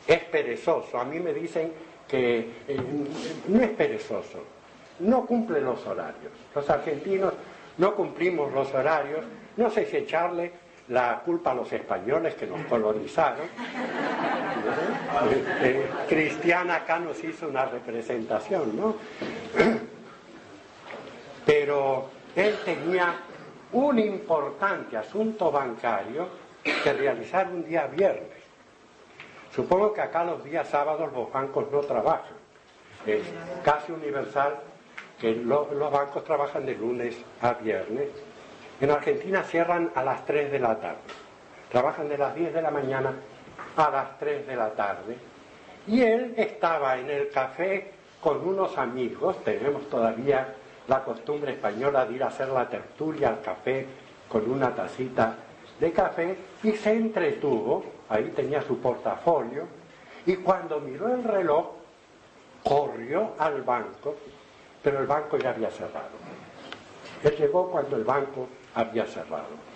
[0.07, 1.73] es perezoso, a mí me dicen
[2.09, 2.81] que eh,
[3.49, 4.39] no es perezoso,
[5.01, 6.33] no cumple los horarios.
[6.55, 7.35] Los argentinos
[7.79, 9.25] no cumplimos los horarios,
[9.57, 10.53] no sé si echarle
[10.91, 13.47] la culpa a los españoles que nos colonizaron.
[13.47, 18.95] Eh, eh, Cristiana acá nos hizo una representación, ¿no?
[21.47, 23.14] Pero él tenía
[23.72, 26.28] un importante asunto bancario
[26.62, 28.41] que realizar un día viernes.
[29.55, 32.38] Supongo que acá los días sábados los bancos no trabajan.
[33.07, 33.22] Es
[33.64, 34.59] casi universal
[35.20, 38.09] que los bancos trabajan de lunes a viernes.
[38.81, 40.99] En Argentina cierran a las 3 de la tarde.
[41.70, 43.12] Trabajan de las 10 de la mañana
[43.76, 45.16] a las 3 de la tarde.
[45.87, 50.55] Y él estaba en el café con unos amigos, tenemos todavía
[50.89, 53.87] la costumbre española de ir a hacer la tertulia al café
[54.28, 55.37] con una tacita
[55.78, 59.66] de café y se entretuvo, ahí tenía su portafolio,
[60.26, 61.66] y cuando miró el reloj,
[62.62, 64.16] corrió al banco
[64.83, 66.09] pero el banco ya había cerrado.
[67.22, 69.71] Él llegó cuando el banco había cerrado.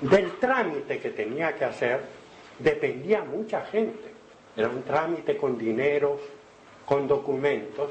[0.00, 2.00] Del trámite que tenía que hacer
[2.58, 4.12] dependía mucha gente.
[4.56, 6.18] Era un trámite con dinero,
[6.84, 7.90] con documentos.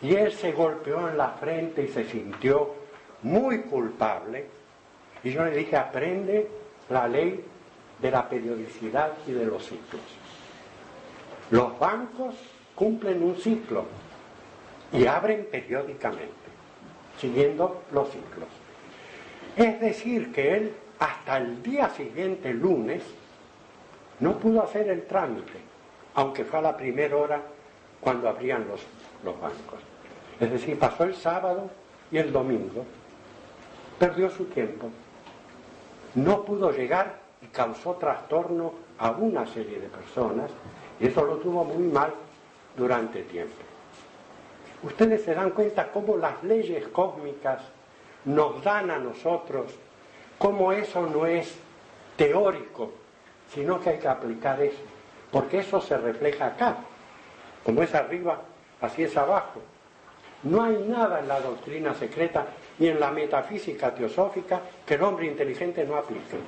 [0.00, 2.74] Y él se golpeó en la frente y se sintió
[3.22, 4.46] muy culpable.
[5.24, 6.48] Y yo le dije, aprende
[6.88, 7.44] la ley
[8.00, 10.02] de la periodicidad y de los ciclos.
[11.50, 12.34] Los bancos
[12.74, 13.86] cumplen un ciclo
[14.92, 16.47] y abren periódicamente,
[17.18, 18.48] siguiendo los ciclos.
[19.56, 23.02] Es decir, que él hasta el día siguiente, lunes,
[24.20, 25.58] no pudo hacer el trámite,
[26.14, 27.42] aunque fue a la primera hora
[28.00, 28.80] cuando abrían los,
[29.24, 29.80] los bancos.
[30.40, 31.70] Es decir, pasó el sábado
[32.10, 32.84] y el domingo,
[33.98, 34.88] perdió su tiempo,
[36.14, 40.50] no pudo llegar y causó trastorno a una serie de personas
[41.00, 42.12] y eso lo tuvo muy mal
[42.76, 43.67] durante tiempo.
[44.82, 47.62] Ustedes se dan cuenta cómo las leyes cósmicas
[48.24, 49.74] nos dan a nosotros
[50.38, 51.56] cómo eso no es
[52.16, 52.92] teórico,
[53.52, 54.78] sino que hay que aplicar eso,
[55.30, 56.76] porque eso se refleja acá,
[57.64, 58.40] como es arriba,
[58.80, 59.60] así es abajo.
[60.44, 62.46] No hay nada en la doctrina secreta
[62.78, 66.38] ni en la metafísica teosófica que el hombre inteligente no aplique.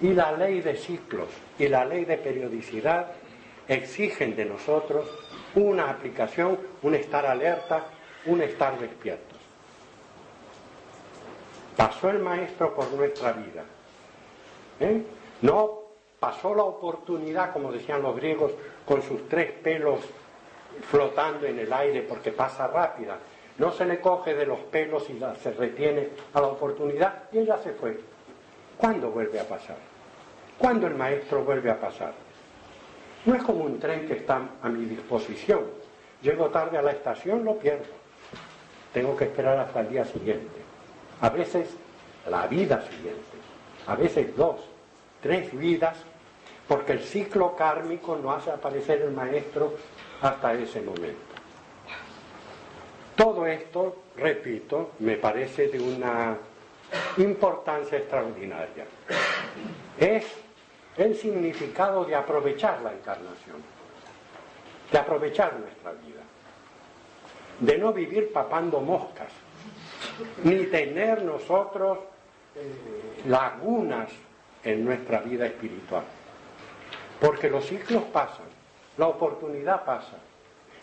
[0.00, 3.08] Y la ley de ciclos y la ley de periodicidad
[3.66, 5.06] exigen de nosotros
[5.58, 7.84] una aplicación, un estar alerta,
[8.26, 9.36] un estar despierto.
[11.76, 13.64] Pasó el maestro por nuestra vida.
[14.80, 15.02] ¿eh?
[15.42, 15.80] No
[16.18, 18.52] pasó la oportunidad, como decían los griegos,
[18.84, 20.00] con sus tres pelos
[20.90, 23.18] flotando en el aire porque pasa rápida.
[23.58, 27.58] No se le coge de los pelos y se retiene a la oportunidad y ella
[27.58, 27.98] se fue.
[28.76, 29.76] ¿Cuándo vuelve a pasar?
[30.56, 32.12] ¿Cuándo el maestro vuelve a pasar?
[33.26, 35.62] No es como un tren que está a mi disposición.
[36.22, 37.98] Llego tarde a la estación, lo pierdo.
[38.92, 40.68] Tengo que esperar hasta el día siguiente
[41.20, 41.68] a veces
[42.28, 43.36] la vida siguiente,
[43.86, 44.60] a veces dos,
[45.22, 45.96] tres vidas,
[46.66, 49.74] porque el ciclo kármico no hace aparecer el maestro
[50.20, 51.18] hasta ese momento.
[53.16, 56.36] Todo esto, repito, me parece de una
[57.16, 58.86] importancia extraordinaria.
[59.98, 60.24] Es
[60.98, 63.56] el significado de aprovechar la encarnación,
[64.90, 66.20] de aprovechar nuestra vida,
[67.60, 69.32] de no vivir papando moscas,
[70.42, 71.98] ni tener nosotros
[72.56, 74.10] eh, lagunas
[74.64, 76.04] en nuestra vida espiritual.
[77.20, 78.46] Porque los ciclos pasan,
[78.96, 80.18] la oportunidad pasa,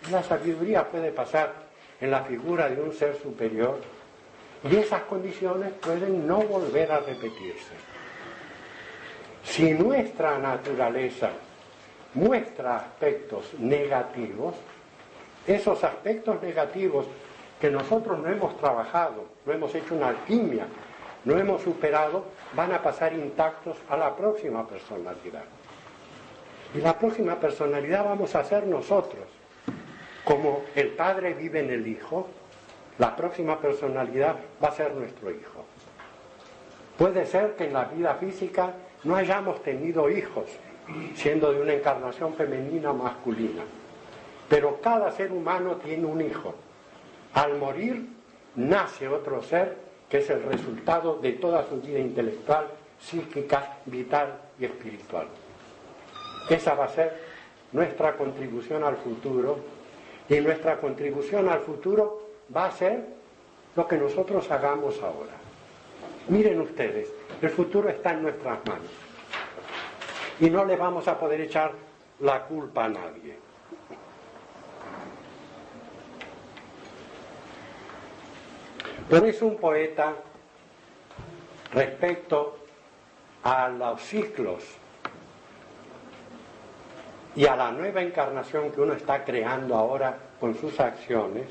[0.09, 1.53] la sabiduría puede pasar
[1.99, 3.81] en la figura de un ser superior
[4.69, 7.94] y esas condiciones pueden no volver a repetirse.
[9.45, 11.29] Si nuestra naturaleza
[12.13, 14.55] muestra aspectos negativos,
[15.47, 17.05] esos aspectos negativos
[17.61, 20.65] que nosotros no hemos trabajado, no hemos hecho una alquimia,
[21.23, 25.43] no hemos superado, van a pasar intactos a la próxima personalidad.
[26.73, 29.25] Y la próxima personalidad vamos a ser nosotros.
[30.25, 32.27] Como el Padre vive en el Hijo,
[32.97, 35.65] la próxima personalidad va a ser nuestro Hijo.
[36.97, 38.73] Puede ser que en la vida física
[39.05, 40.45] no hayamos tenido hijos,
[41.15, 43.63] siendo de una encarnación femenina o masculina,
[44.49, 46.53] pero cada ser humano tiene un hijo
[47.33, 48.07] al morir
[48.55, 49.77] nace otro ser
[50.09, 52.67] que es el resultado de toda su vida intelectual,
[52.99, 55.27] psíquica, vital y espiritual.
[56.49, 57.19] Esa va a ser
[57.71, 59.57] nuestra contribución al futuro
[60.29, 63.05] y nuestra contribución al futuro va a ser
[63.75, 65.33] lo que nosotros hagamos ahora.
[66.29, 68.89] Miren ustedes, el futuro está en nuestras manos
[70.39, 71.71] y no le vamos a poder echar
[72.19, 73.37] la culpa a nadie.
[79.09, 80.13] Pero es un poeta
[81.73, 82.57] respecto
[83.43, 84.63] a los ciclos
[87.35, 91.45] y a la nueva encarnación que uno está creando ahora con sus acciones,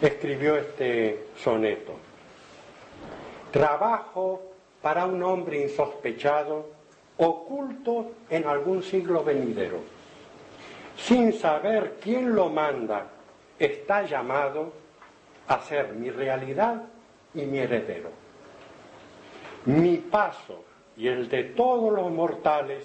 [0.00, 2.09] escribió este soneto.
[3.50, 4.42] Trabajo
[4.80, 6.68] para un hombre insospechado,
[7.18, 9.78] oculto en algún siglo venidero.
[10.96, 13.06] Sin saber quién lo manda,
[13.58, 14.72] está llamado
[15.48, 16.82] a ser mi realidad
[17.34, 18.10] y mi heredero.
[19.66, 20.64] Mi paso
[20.96, 22.84] y el de todos los mortales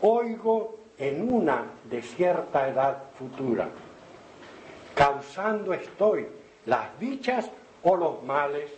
[0.00, 3.68] oigo en una desierta edad futura.
[4.94, 6.26] Causando estoy
[6.66, 7.50] las dichas
[7.82, 8.70] o los males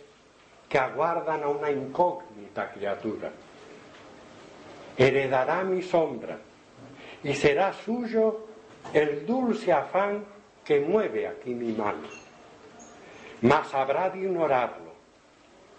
[0.71, 3.29] que aguardan a una incógnita criatura.
[4.97, 6.37] Heredará mi sombra
[7.23, 8.47] y será suyo
[8.93, 10.23] el dulce afán
[10.63, 12.21] que mueve aquí mi mano
[13.41, 14.91] mas habrá de ignorarlo.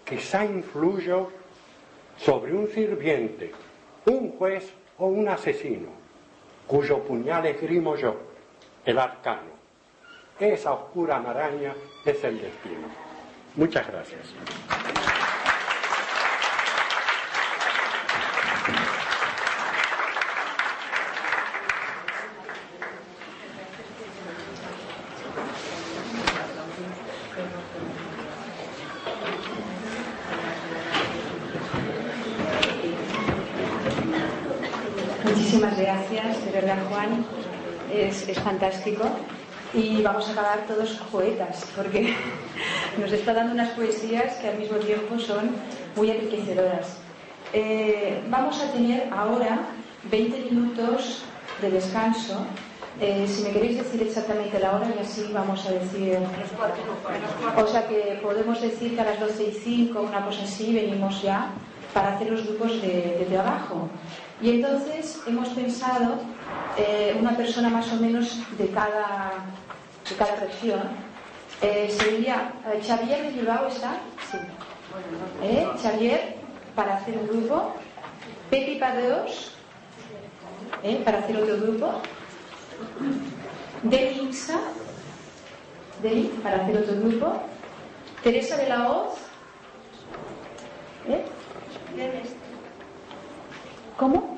[0.03, 1.29] Quizá influyo
[2.17, 3.51] sobre un sirviente,
[4.05, 5.89] un juez o un asesino,
[6.67, 8.15] cuyo puñal esgrimo yo,
[8.85, 9.53] el arcano.
[10.39, 11.73] Esa oscura maraña
[12.05, 13.02] es el destino.
[13.55, 14.33] Muchas gracias.
[35.23, 37.23] Muchísimas gracias, de verdad Juan,
[37.93, 39.03] es, es fantástico.
[39.75, 42.15] Y vamos a acabar todos poetas, porque
[42.99, 45.51] nos está dando unas poesías que al mismo tiempo son
[45.95, 46.97] muy enriquecedoras.
[47.53, 49.59] Eh, vamos a tener ahora
[50.09, 51.23] 20 minutos
[51.61, 52.45] de descanso.
[52.99, 56.19] Eh, si me queréis decir exactamente la hora y así vamos a decir.
[57.57, 61.21] O sea que podemos decir que a las 12 y 5, una cosa así, venimos
[61.21, 61.49] ya
[61.93, 63.89] para hacer los grupos de, de trabajo.
[64.41, 66.19] Y entonces hemos pensado
[66.77, 69.31] eh, una persona más o menos de cada,
[70.09, 70.81] de cada región.
[71.61, 73.97] Eh, sería eh, Xavier de Bilbao está,
[74.31, 74.37] sí.
[75.41, 75.67] ¿Eh?
[75.81, 76.35] Xavier
[76.75, 77.73] para hacer un grupo,
[78.49, 79.55] Pepi Padeos
[80.83, 81.01] ¿eh?
[81.05, 82.01] para hacer otro grupo,
[83.83, 84.59] Deli Insa,
[86.01, 87.41] Deli para hacer otro grupo,
[88.23, 89.13] Teresa de la Hoz,
[91.07, 91.23] ¿eh?
[93.97, 94.37] ¿Cómo?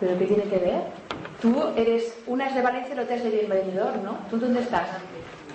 [0.00, 1.03] ¿Pero qué tiene que ver?
[1.44, 4.16] Tú eres, una es de Valencia y la otra es de Bienvenidor, ¿no?
[4.30, 4.88] ¿Tú dónde estás?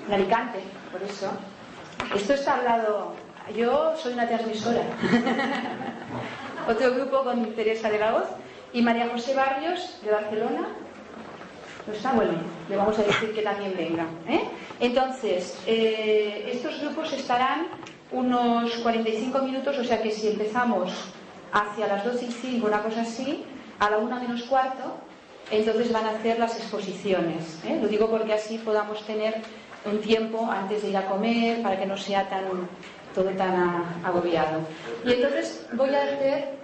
[0.08, 0.60] En Alicante,
[0.92, 1.32] por eso.
[2.16, 3.14] Esto está hablado.
[3.56, 4.84] Yo soy una transmisora.
[6.70, 8.28] Otro grupo con Teresa de la Hoz
[8.72, 10.68] y María José Barrios de Barcelona.
[11.88, 12.12] ¿No está?
[12.12, 12.34] Bueno,
[12.70, 14.06] le vamos a decir que también venga.
[14.28, 14.44] ¿eh?
[14.80, 17.66] Entonces, eh, estos grupos estarán
[18.12, 20.92] unos 45 minutos, o sea que si empezamos
[21.52, 23.44] hacia las 2 y 5, una cosa así,
[23.80, 25.09] a la 1 menos cuarto,
[25.52, 27.60] entonces van a hacer las exposiciones.
[27.66, 27.80] ¿eh?
[27.82, 29.36] Lo digo porque así podamos tener
[29.86, 32.44] un tiempo antes de ir a comer, para que no sea tan
[33.16, 34.62] todo tan a- agobiado.
[35.04, 36.60] Y entonces voy a hacer...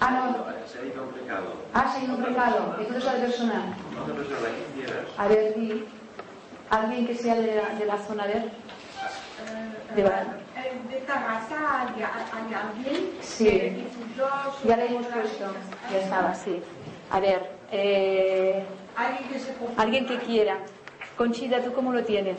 [0.00, 0.66] Ah, no.
[0.66, 1.46] Se ha ido a un pecado.
[1.72, 2.76] Ah, se ha ido un pecado.
[2.78, 3.62] Entonces la persona...
[4.02, 5.06] Otra persona que quisieras.
[5.16, 5.54] A ver,
[6.70, 8.50] alguien que sea de la, de la zona, a ver.
[9.94, 13.86] De Bar- Eh, de Tarrasa hay, hay alguien Sí.
[14.64, 15.44] Ya le hemos puesto.
[15.92, 16.62] Ya estaba, sí.
[17.10, 18.64] A ver, eh,
[18.96, 19.82] Alguien que se confundió.
[19.82, 20.58] alguien que quiera.
[21.16, 22.36] Conchita, ¿tú cómo lo tienes?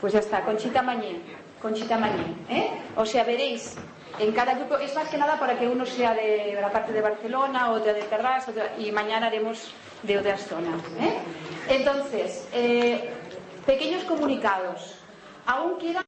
[0.00, 1.20] Pues ya está, Conchita Mañé.
[1.60, 2.34] Conchita Mañé.
[2.48, 2.70] ¿eh?
[2.96, 3.76] O sea, veréis,
[4.18, 7.00] en cada grupo, es más que nada para que uno sea de la parte de
[7.00, 9.72] Barcelona, otra de Terrassa, otra- y mañana haremos
[10.02, 10.80] de otras zonas.
[11.00, 11.18] ¿eh?
[11.68, 13.10] Entonces, eh,
[13.66, 14.98] pequeños comunicados.
[15.46, 16.04] Aún quedan